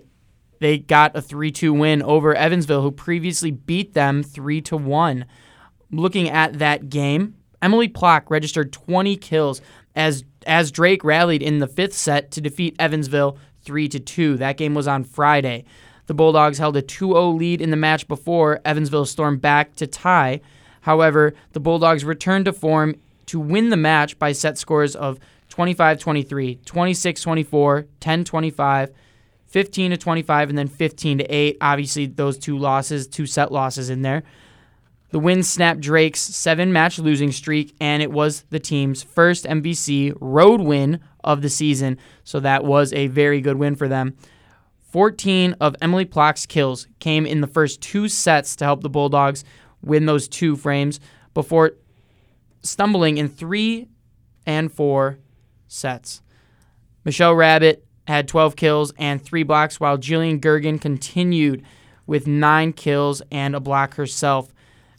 they 0.60 0.78
got 0.78 1.16
a 1.16 1.22
3-2 1.22 1.78
win 1.78 2.02
over 2.02 2.36
Evansville 2.36 2.82
who 2.82 2.92
previously 2.92 3.52
beat 3.52 3.94
them 3.94 4.24
3-1. 4.24 5.26
Looking 5.92 6.30
at 6.30 6.60
that 6.60 6.90
game, 6.90 7.36
Emily 7.62 7.88
Plock 7.88 8.30
registered 8.30 8.74
20 8.74 9.16
kills 9.18 9.62
as 9.96 10.24
as 10.46 10.72
Drake 10.72 11.04
rallied 11.04 11.42
in 11.42 11.60
the 11.60 11.68
5th 11.68 11.94
set 11.94 12.32
to 12.32 12.42
defeat 12.42 12.76
Evansville 12.78 13.38
3-2. 13.66 14.38
That 14.38 14.58
game 14.58 14.74
was 14.74 14.88
on 14.88 15.06
Friday. 15.06 15.64
The 16.08 16.14
Bulldogs 16.14 16.58
held 16.58 16.76
a 16.76 16.82
2 16.82 17.08
0 17.10 17.30
lead 17.32 17.62
in 17.62 17.72
the 17.72 17.78
match 17.78 18.08
before 18.08 18.60
Evansville 18.66 19.06
stormed 19.06 19.42
back 19.42 19.76
to 19.76 19.88
tie. 19.88 20.42
However, 20.82 21.34
the 21.54 21.62
Bulldogs 21.62 22.04
returned 22.04 22.46
to 22.46 22.54
form 22.54 22.96
to 23.28 23.40
win 23.40 23.70
the 23.70 23.78
match 23.78 24.18
by 24.20 24.32
set 24.32 24.58
scores 24.58 24.96
of 24.96 25.20
25 25.50 26.00
23, 26.00 26.56
26 26.66 27.22
24, 27.22 27.86
10 28.00 28.24
25, 28.24 28.92
15 29.46 29.92
to 29.92 29.98
25, 29.98 30.50
and 30.50 30.58
then 30.58 30.68
15 30.68 31.18
to 31.20 31.26
8. 31.26 31.58
Obviously, 31.62 32.06
those 32.08 32.38
two 32.38 32.58
losses, 32.58 33.08
two 33.08 33.26
set 33.26 33.52
losses 33.52 33.90
in 33.90 34.02
there. 34.02 34.24
The 35.12 35.20
win 35.20 35.44
snapped 35.44 35.80
Drake's 35.80 36.22
seven 36.22 36.74
match 36.74 36.98
losing 36.98 37.32
streak, 37.32 37.76
and 37.80 38.02
it 38.02 38.12
was 38.12 38.46
the 38.50 38.60
team's 38.60 39.04
first 39.04 39.46
MVC 39.46 40.18
road 40.20 40.60
win 40.60 41.00
of 41.24 41.44
the 41.44 41.50
season. 41.50 42.00
So 42.24 42.40
that 42.40 42.66
was 42.66 42.92
a 42.94 43.06
very 43.08 43.40
good 43.40 43.58
win 43.58 43.76
for 43.76 43.88
them. 43.88 44.18
14 44.90 45.56
of 45.62 45.76
Emily 45.82 46.06
Plock's 46.06 46.48
kills 46.48 46.88
came 47.00 47.28
in 47.28 47.42
the 47.42 47.48
first 47.48 47.80
two 47.80 48.08
sets 48.08 48.56
to 48.56 48.66
help 48.66 48.82
the 48.82 48.90
Bulldogs 48.90 49.44
win 49.84 50.08
those 50.08 50.28
two 50.28 50.56
frames 50.56 51.00
before 51.36 51.74
stumbling 52.64 53.18
in 53.18 53.28
three 53.28 53.88
and 54.46 54.72
four 54.72 55.20
sets. 55.68 56.22
Michelle 57.06 57.36
Rabbit 57.36 57.86
had 58.08 58.28
12 58.28 58.56
kills 58.56 58.94
and 58.98 59.22
three 59.22 59.44
blocks, 59.44 59.80
while 59.80 59.98
Jillian 59.98 60.40
Gergen 60.40 60.80
continued 60.80 61.64
with 62.06 62.28
nine 62.28 62.74
kills 62.74 63.22
and 63.32 63.56
a 63.56 63.60
block 63.60 63.96
herself 63.96 64.54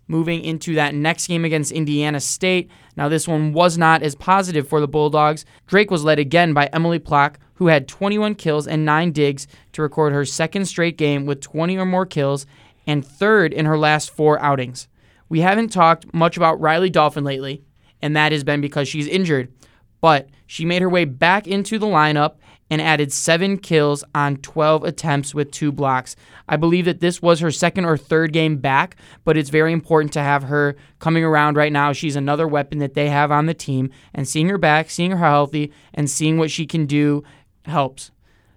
moving 0.07 0.43
into 0.43 0.75
that 0.75 0.95
next 0.95 1.27
game 1.27 1.45
against 1.45 1.73
Indiana 1.73 2.21
State. 2.21 2.71
Now, 2.97 3.09
this 3.09 3.27
one 3.27 3.53
was 3.53 3.79
not 3.79 4.03
as 4.03 4.15
positive 4.15 4.69
for 4.69 4.81
the 4.81 4.89
Bulldogs. 4.89 5.45
Drake 5.67 5.91
was 5.91 6.05
led 6.05 6.19
again 6.19 6.53
by 6.53 6.67
Emily 6.73 6.99
Plock, 6.99 7.39
who 7.55 7.69
had 7.69 7.89
21 7.89 8.35
kills 8.35 8.67
and 8.67 8.85
9 8.85 9.13
digs 9.13 9.47
to 9.73 9.83
record 9.83 10.13
her 10.13 10.25
second 10.25 10.67
straight 10.67 10.99
game 10.99 11.25
with 11.25 11.41
20 11.41 11.77
or 11.79 11.87
more 11.87 12.07
kills 12.07 12.47
and 12.87 13.07
third 13.07 13.53
in 13.53 13.65
her 13.67 13.79
last 13.79 14.11
four 14.11 14.41
outings. 14.41 14.89
We 15.35 15.41
haven't 15.41 15.73
talked 15.73 16.15
much 16.15 16.37
about 16.37 16.61
Riley 16.61 16.91
Dolphin 16.91 17.25
lately, 17.25 17.65
and 18.01 18.15
that 18.15 18.31
has 18.31 18.45
been 18.45 18.61
because 18.61 18.87
she's 18.87 19.09
injured, 19.09 19.53
but 20.01 20.29
she 20.47 20.65
made 20.65 20.81
her 20.81 20.89
way 20.89 21.07
back 21.07 21.49
into 21.49 21.77
the 21.77 21.89
lineup 21.89 22.37
and 22.71 22.81
added 22.81 23.13
seven 23.13 23.59
kills 23.59 24.05
on 24.15 24.37
12 24.37 24.85
attempts 24.85 25.35
with 25.35 25.51
two 25.51 25.73
blocks. 25.73 26.15
I 26.49 26.57
believe 26.57 26.85
that 26.85 27.01
this 27.01 27.21
was 27.21 27.41
her 27.41 27.51
second 27.51 27.85
or 27.85 27.97
third 27.97 28.33
game 28.33 28.59
back, 28.59 28.95
but 29.25 29.37
it's 29.37 29.51
very 29.51 29.73
important 29.73 30.13
to 30.13 30.23
have 30.23 30.45
her 30.45 30.77
coming 31.01 31.25
around 31.25 31.57
right 31.57 31.73
now. 31.73 31.93
She's 31.93 32.15
another 32.15 32.47
weapon 32.47 32.79
that 32.79 32.95
they 32.95 33.09
have 33.09 33.33
on 33.33 33.47
the 33.47 33.55
team, 33.55 33.91
and 34.15 34.29
seeing 34.29 34.49
her 34.51 34.57
back, 34.57 34.89
seeing 34.89 35.11
her 35.11 35.17
healthy, 35.17 35.73
and 35.93 36.09
seeing 36.09 36.39
what 36.39 36.53
she 36.53 36.65
can 36.65 36.87
do 36.87 37.25
helps. 37.65 38.13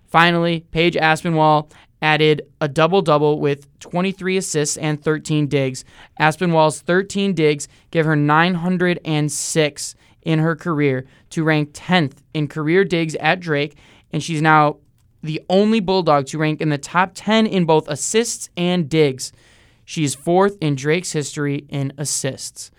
Finally, 0.05 0.65
Paige 0.71 0.95
Aspinwall 0.95 1.71
added 2.01 2.43
a 2.61 2.67
double 2.67 3.01
double 3.01 3.39
with 3.39 3.67
23 3.79 4.37
assists 4.37 4.77
and 4.77 5.01
13 5.01 5.47
digs. 5.47 5.83
Aspinwall's 6.19 6.81
13 6.81 7.33
digs 7.33 7.67
give 7.91 8.05
her 8.05 8.15
906 8.15 9.95
in 10.21 10.39
her 10.39 10.55
career 10.55 11.05
to 11.29 11.43
rank 11.43 11.73
10th 11.73 12.17
in 12.33 12.47
career 12.47 12.83
digs 12.83 13.15
at 13.15 13.39
Drake 13.39 13.77
and 14.11 14.23
she's 14.23 14.41
now 14.41 14.77
the 15.23 15.41
only 15.49 15.79
Bulldog 15.79 16.27
to 16.27 16.37
rank 16.37 16.61
in 16.61 16.69
the 16.69 16.77
top 16.77 17.11
10 17.13 17.47
in 17.47 17.65
both 17.65 17.87
assists 17.87 18.49
and 18.55 18.89
digs. 18.89 19.31
She's 19.83 20.15
fourth 20.15 20.57
in 20.61 20.75
Drake's 20.75 21.11
history 21.11 21.65
in 21.69 21.93
assists. 21.97 22.71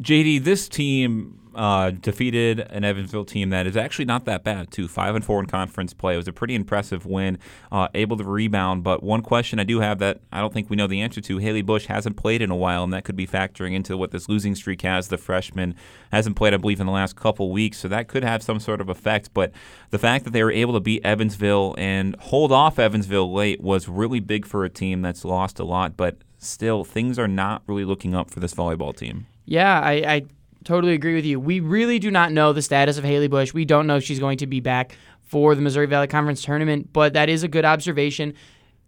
JD, 0.00 0.44
this 0.44 0.68
team 0.68 1.41
uh, 1.54 1.90
defeated 1.90 2.60
an 2.60 2.84
Evansville 2.84 3.24
team 3.24 3.50
that 3.50 3.66
is 3.66 3.76
actually 3.76 4.04
not 4.04 4.24
that 4.24 4.44
bad, 4.44 4.70
too. 4.70 4.88
Five 4.88 5.14
and 5.14 5.24
four 5.24 5.40
in 5.40 5.46
conference 5.46 5.94
play. 5.94 6.14
It 6.14 6.18
was 6.18 6.28
a 6.28 6.32
pretty 6.32 6.54
impressive 6.54 7.06
win, 7.06 7.38
uh, 7.70 7.88
able 7.94 8.16
to 8.16 8.24
rebound. 8.24 8.84
But 8.84 9.02
one 9.02 9.22
question 9.22 9.58
I 9.58 9.64
do 9.64 9.80
have 9.80 9.98
that 9.98 10.20
I 10.32 10.40
don't 10.40 10.52
think 10.52 10.70
we 10.70 10.76
know 10.76 10.86
the 10.86 11.00
answer 11.00 11.20
to: 11.20 11.38
Haley 11.38 11.62
Bush 11.62 11.86
hasn't 11.86 12.16
played 12.16 12.42
in 12.42 12.50
a 12.50 12.56
while, 12.56 12.84
and 12.84 12.92
that 12.92 13.04
could 13.04 13.16
be 13.16 13.26
factoring 13.26 13.74
into 13.74 13.96
what 13.96 14.10
this 14.10 14.28
losing 14.28 14.54
streak 14.54 14.82
has. 14.82 15.08
The 15.08 15.18
freshman 15.18 15.74
hasn't 16.10 16.36
played, 16.36 16.54
I 16.54 16.58
believe, 16.58 16.80
in 16.80 16.86
the 16.86 16.92
last 16.92 17.16
couple 17.16 17.50
weeks, 17.50 17.78
so 17.78 17.88
that 17.88 18.08
could 18.08 18.24
have 18.24 18.42
some 18.42 18.60
sort 18.60 18.80
of 18.80 18.88
effect. 18.88 19.30
But 19.34 19.52
the 19.90 19.98
fact 19.98 20.24
that 20.24 20.32
they 20.32 20.42
were 20.42 20.52
able 20.52 20.74
to 20.74 20.80
beat 20.80 21.04
Evansville 21.04 21.74
and 21.78 22.16
hold 22.20 22.52
off 22.52 22.78
Evansville 22.78 23.32
late 23.32 23.60
was 23.60 23.88
really 23.88 24.20
big 24.20 24.46
for 24.46 24.64
a 24.64 24.70
team 24.70 25.02
that's 25.02 25.24
lost 25.24 25.58
a 25.58 25.64
lot. 25.64 25.96
But 25.96 26.16
still, 26.38 26.84
things 26.84 27.18
are 27.18 27.28
not 27.28 27.62
really 27.66 27.84
looking 27.84 28.14
up 28.14 28.30
for 28.30 28.40
this 28.40 28.54
volleyball 28.54 28.94
team. 28.96 29.26
Yeah, 29.44 29.80
I, 29.80 29.92
I 29.92 30.22
totally 30.64 30.94
agree 30.94 31.14
with 31.14 31.24
you. 31.24 31.38
We 31.40 31.60
really 31.60 31.98
do 31.98 32.10
not 32.10 32.32
know 32.32 32.52
the 32.52 32.62
status 32.62 32.98
of 32.98 33.04
Haley 33.04 33.28
Bush. 33.28 33.52
We 33.52 33.64
don't 33.64 33.86
know 33.86 33.96
if 33.96 34.04
she's 34.04 34.18
going 34.18 34.38
to 34.38 34.46
be 34.46 34.60
back 34.60 34.96
for 35.22 35.54
the 35.54 35.62
Missouri 35.62 35.86
Valley 35.86 36.08
Conference 36.08 36.42
tournament, 36.42 36.92
but 36.92 37.14
that 37.14 37.28
is 37.28 37.42
a 37.42 37.48
good 37.48 37.64
observation. 37.64 38.34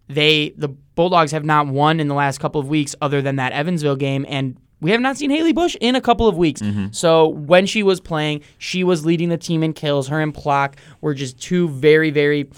They 0.07 0.53
the 0.57 0.69
Bulldogs 0.69 1.31
have 1.31 1.45
not 1.45 1.67
won 1.67 1.99
in 1.99 2.07
the 2.07 2.13
last 2.13 2.39
couple 2.39 2.61
of 2.61 2.69
weeks 2.69 2.95
other 3.01 3.21
than 3.21 3.37
that 3.37 3.51
Evansville 3.51 3.95
game 3.95 4.25
and 4.29 4.57
we 4.81 4.91
have 4.91 5.01
not 5.01 5.17
seen 5.17 5.29
Haley 5.29 5.53
Bush 5.53 5.75
in 5.79 5.95
a 5.95 6.01
couple 6.01 6.27
of 6.27 6.37
weeks. 6.37 6.61
Mm-hmm. 6.61 6.87
So 6.91 7.29
when 7.29 7.65
she 7.65 7.81
was 7.81 7.99
playing, 7.99 8.41
she 8.57 8.83
was 8.83 9.05
leading 9.05 9.29
the 9.29 9.37
team 9.37 9.63
in 9.63 9.73
kills. 9.73 10.07
Her 10.09 10.21
and 10.21 10.33
Plock 10.33 10.75
were 11.01 11.13
just 11.13 11.41
two 11.41 11.69
very, 11.69 12.11
very, 12.11 12.49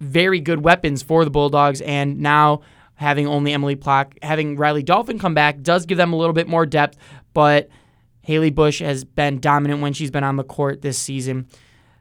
very 0.00 0.40
good 0.40 0.64
weapons 0.64 1.02
for 1.02 1.24
the 1.24 1.30
Bulldogs. 1.30 1.80
And 1.80 2.18
now 2.20 2.62
having 2.96 3.26
only 3.26 3.52
Emily 3.52 3.76
Plock, 3.76 4.18
having 4.22 4.56
Riley 4.56 4.82
Dolphin 4.82 5.18
come 5.18 5.34
back 5.34 5.62
does 5.62 5.86
give 5.86 5.96
them 5.96 6.12
a 6.12 6.16
little 6.16 6.34
bit 6.34 6.48
more 6.48 6.66
depth. 6.66 6.98
But 7.32 7.68
Haley 8.24 8.50
Bush 8.50 8.80
has 8.80 9.04
been 9.04 9.38
dominant 9.38 9.80
when 9.80 9.92
she's 9.92 10.10
been 10.10 10.24
on 10.24 10.36
the 10.36 10.44
court 10.44 10.82
this 10.82 10.98
season. 10.98 11.46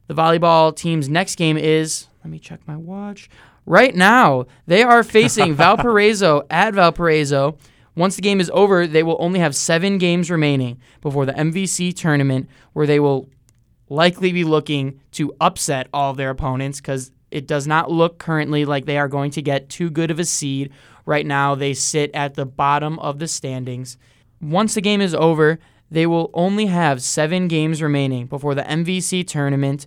The 0.08 0.14
volleyball 0.14 0.76
team's 0.76 1.10
next 1.10 1.36
game 1.36 1.58
is, 1.58 2.08
let 2.24 2.32
me 2.32 2.40
check 2.40 2.62
my 2.66 2.78
watch. 2.78 3.30
Right 3.66 3.94
now, 3.94 4.46
they 4.66 4.84
are 4.84 5.04
facing 5.04 5.54
Valparaiso 5.56 6.44
at 6.50 6.74
Valparaiso. 6.74 7.58
Once 7.96 8.16
the 8.16 8.22
game 8.22 8.40
is 8.40 8.50
over, 8.54 8.88
they 8.88 9.04
will 9.04 9.18
only 9.20 9.40
have 9.40 9.56
seven 9.56 9.98
games 9.98 10.32
remaining 10.32 10.80
before 11.02 11.26
the 11.26 11.34
MVC 11.34 11.96
tournament, 11.96 12.50
where 12.72 12.88
they 12.88 13.00
will 13.00 13.30
likely 13.90 14.32
be 14.32 14.44
looking 14.44 15.00
to 15.12 15.36
upset 15.40 15.88
all 15.94 16.14
their 16.14 16.30
opponents 16.30 16.80
because 16.80 17.12
it 17.32 17.48
does 17.48 17.68
not 17.68 17.92
look 17.92 18.18
currently 18.18 18.64
like 18.64 18.86
they 18.86 18.98
are 18.98 19.08
going 19.08 19.32
to 19.32 19.42
get 19.42 19.70
too 19.70 19.90
good 19.90 20.10
of 20.10 20.20
a 20.20 20.26
seed. 20.26 20.72
Right 21.06 21.26
now, 21.26 21.54
they 21.54 21.74
sit 21.74 22.12
at 22.14 22.36
the 22.36 22.46
bottom 22.46 22.98
of 23.00 23.20
the 23.20 23.28
standings. 23.28 23.98
Once 24.42 24.74
the 24.74 24.82
game 24.82 25.02
is 25.02 25.14
over, 25.14 25.60
they 25.94 26.08
will 26.08 26.32
only 26.34 26.66
have 26.66 27.04
seven 27.04 27.48
games 27.48 27.80
remaining 27.80 28.26
before 28.26 28.56
the 28.56 28.64
MVC 28.64 29.28
tournament. 29.28 29.86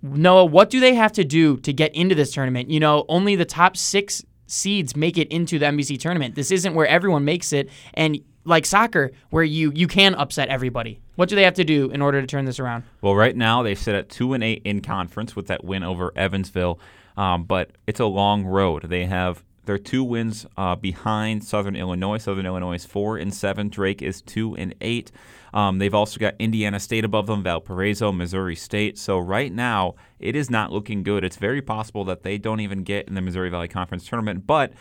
Noah, 0.00 0.44
what 0.44 0.70
do 0.70 0.78
they 0.78 0.94
have 0.94 1.10
to 1.12 1.24
do 1.24 1.56
to 1.58 1.72
get 1.72 1.92
into 1.96 2.14
this 2.14 2.32
tournament? 2.32 2.70
You 2.70 2.78
know, 2.78 3.04
only 3.08 3.34
the 3.34 3.44
top 3.44 3.76
six 3.76 4.24
seeds 4.46 4.94
make 4.94 5.18
it 5.18 5.26
into 5.32 5.58
the 5.58 5.66
MVC 5.66 5.98
tournament. 5.98 6.36
This 6.36 6.52
isn't 6.52 6.74
where 6.74 6.86
everyone 6.86 7.24
makes 7.24 7.52
it, 7.52 7.68
and 7.94 8.20
like 8.44 8.66
soccer, 8.66 9.10
where 9.30 9.42
you 9.42 9.72
you 9.74 9.88
can 9.88 10.14
upset 10.14 10.48
everybody. 10.48 11.00
What 11.16 11.28
do 11.28 11.34
they 11.34 11.42
have 11.42 11.54
to 11.54 11.64
do 11.64 11.90
in 11.90 12.02
order 12.02 12.20
to 12.20 12.26
turn 12.28 12.44
this 12.44 12.60
around? 12.60 12.84
Well, 13.02 13.16
right 13.16 13.34
now 13.36 13.64
they 13.64 13.74
sit 13.74 13.96
at 13.96 14.08
two 14.08 14.34
and 14.34 14.44
eight 14.44 14.62
in 14.64 14.80
conference 14.80 15.34
with 15.34 15.48
that 15.48 15.64
win 15.64 15.82
over 15.82 16.12
Evansville, 16.14 16.78
um, 17.16 17.42
but 17.42 17.72
it's 17.88 17.98
a 17.98 18.06
long 18.06 18.44
road. 18.46 18.84
They 18.84 19.06
have 19.06 19.42
their 19.68 19.78
two 19.78 20.02
wins 20.02 20.46
uh, 20.56 20.74
behind 20.74 21.44
Southern 21.44 21.76
Illinois. 21.76 22.16
Southern 22.16 22.46
Illinois 22.46 22.76
is 22.76 22.86
four 22.86 23.18
and 23.18 23.32
seven. 23.34 23.68
Drake 23.68 24.00
is 24.00 24.22
two 24.22 24.56
and 24.56 24.74
eight. 24.80 25.12
Um, 25.52 25.78
they've 25.78 25.94
also 25.94 26.18
got 26.18 26.34
Indiana 26.38 26.80
State 26.80 27.04
above 27.04 27.26
them, 27.26 27.42
Valparaiso, 27.42 28.10
Missouri 28.10 28.56
State. 28.56 28.96
So 28.96 29.18
right 29.18 29.52
now, 29.52 29.94
it 30.18 30.34
is 30.34 30.48
not 30.48 30.72
looking 30.72 31.02
good. 31.02 31.22
It's 31.22 31.36
very 31.36 31.60
possible 31.60 32.02
that 32.06 32.22
they 32.22 32.38
don't 32.38 32.60
even 32.60 32.82
get 32.82 33.08
in 33.08 33.14
the 33.14 33.20
Missouri 33.20 33.50
Valley 33.50 33.68
Conference 33.68 34.08
tournament, 34.08 34.46
but 34.46 34.72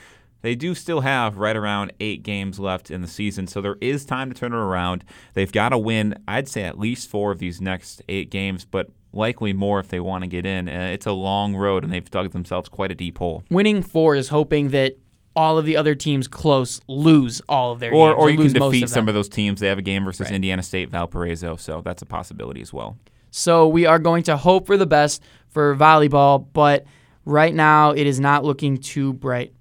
they 0.41 0.55
do 0.55 0.73
still 0.73 1.01
have 1.01 1.37
right 1.37 1.55
around 1.57 1.91
eight 1.99 2.23
games 2.23 2.57
left 2.57 2.89
in 2.89 3.01
the 3.01 3.07
season, 3.07 3.47
so 3.47 3.59
there 3.59 3.77
is 3.81 4.05
time 4.05 4.31
to 4.31 4.39
turn 4.39 4.53
it 4.53 4.57
around. 4.57 5.03
They've 5.33 5.51
got 5.51 5.69
to 5.69 5.77
win, 5.77 6.15
I'd 6.29 6.47
say, 6.47 6.63
at 6.63 6.79
least 6.79 7.09
four 7.09 7.31
of 7.31 7.39
these 7.39 7.59
next 7.59 8.01
eight 8.07 8.29
games, 8.29 8.63
but 8.63 8.89
likely 9.13 9.53
more 9.53 9.79
if 9.79 9.87
they 9.87 9.99
want 9.99 10.23
to 10.23 10.27
get 10.27 10.45
in. 10.45 10.67
Uh, 10.67 10.89
it's 10.93 11.05
a 11.05 11.11
long 11.11 11.55
road, 11.55 11.83
and 11.83 11.91
they've 11.91 12.09
dug 12.09 12.31
themselves 12.31 12.69
quite 12.69 12.91
a 12.91 12.95
deep 12.95 13.17
hole. 13.17 13.43
Winning 13.49 13.81
four 13.81 14.15
is 14.15 14.29
hoping 14.29 14.69
that 14.69 14.97
all 15.35 15.57
of 15.57 15.65
the 15.65 15.77
other 15.77 15.93
teams 15.93 16.27
close 16.27 16.81
lose 16.87 17.41
all 17.47 17.71
of 17.71 17.79
their 17.79 17.93
or, 17.93 18.09
games. 18.09 18.17
Or, 18.17 18.21
or 18.21 18.29
you 18.31 18.37
can 18.37 18.53
defeat 18.53 18.83
of 18.83 18.89
some 18.89 19.07
of 19.07 19.13
those 19.13 19.29
teams. 19.29 19.59
They 19.59 19.67
have 19.67 19.77
a 19.77 19.83
game 19.83 20.03
versus 20.03 20.25
right. 20.25 20.33
Indiana 20.33 20.63
State, 20.63 20.89
Valparaiso, 20.89 21.55
so 21.55 21.81
that's 21.81 22.01
a 22.01 22.05
possibility 22.05 22.61
as 22.61 22.73
well. 22.73 22.97
So 23.29 23.67
we 23.67 23.85
are 23.85 23.99
going 23.99 24.23
to 24.23 24.37
hope 24.37 24.65
for 24.65 24.77
the 24.77 24.87
best 24.87 25.21
for 25.49 25.75
volleyball, 25.75 26.47
but 26.53 26.85
right 27.25 27.53
now 27.53 27.91
it 27.91 28.07
is 28.07 28.19
not 28.19 28.43
looking 28.43 28.77
too 28.77 29.13
bright. 29.13 29.53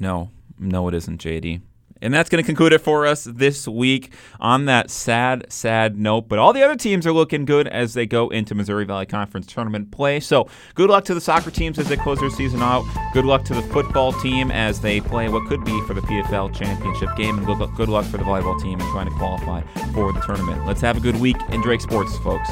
No, 0.00 0.30
no, 0.58 0.88
it 0.88 0.94
isn't, 0.94 1.20
JD. 1.20 1.60
And 2.02 2.12
that's 2.12 2.28
going 2.28 2.42
to 2.42 2.46
conclude 2.46 2.72
it 2.72 2.80
for 2.80 3.06
us 3.06 3.24
this 3.24 3.66
week 3.66 4.12
on 4.40 4.66
that 4.66 4.90
sad, 4.90 5.46
sad 5.50 5.98
note. 5.98 6.28
But 6.28 6.38
all 6.38 6.52
the 6.52 6.62
other 6.62 6.76
teams 6.76 7.06
are 7.06 7.12
looking 7.12 7.44
good 7.44 7.68
as 7.68 7.94
they 7.94 8.06
go 8.06 8.28
into 8.28 8.54
Missouri 8.54 8.84
Valley 8.84 9.06
Conference 9.06 9.46
tournament 9.46 9.90
play. 9.90 10.20
So 10.20 10.48
good 10.74 10.90
luck 10.90 11.04
to 11.06 11.14
the 11.14 11.20
soccer 11.20 11.50
teams 11.50 11.78
as 11.78 11.88
they 11.88 11.96
close 11.96 12.18
their 12.18 12.30
season 12.30 12.60
out. 12.60 12.84
Good 13.12 13.24
luck 13.24 13.44
to 13.44 13.54
the 13.54 13.62
football 13.62 14.12
team 14.12 14.50
as 14.50 14.80
they 14.80 15.00
play 15.00 15.28
what 15.28 15.46
could 15.48 15.64
be 15.64 15.80
for 15.86 15.94
the 15.94 16.02
PFL 16.02 16.54
championship 16.54 17.08
game. 17.16 17.38
And 17.38 17.46
good 17.46 17.88
luck, 17.88 18.04
for 18.06 18.18
the 18.18 18.24
volleyball 18.24 18.60
team 18.60 18.80
in 18.80 18.86
trying 18.90 19.08
to 19.08 19.14
qualify 19.16 19.62
for 19.94 20.12
the 20.12 20.20
tournament. 20.20 20.66
Let's 20.66 20.80
have 20.80 20.96
a 20.96 21.00
good 21.00 21.20
week 21.20 21.36
in 21.50 21.62
Drake 21.62 21.80
Sports, 21.80 22.18
folks. 22.18 22.50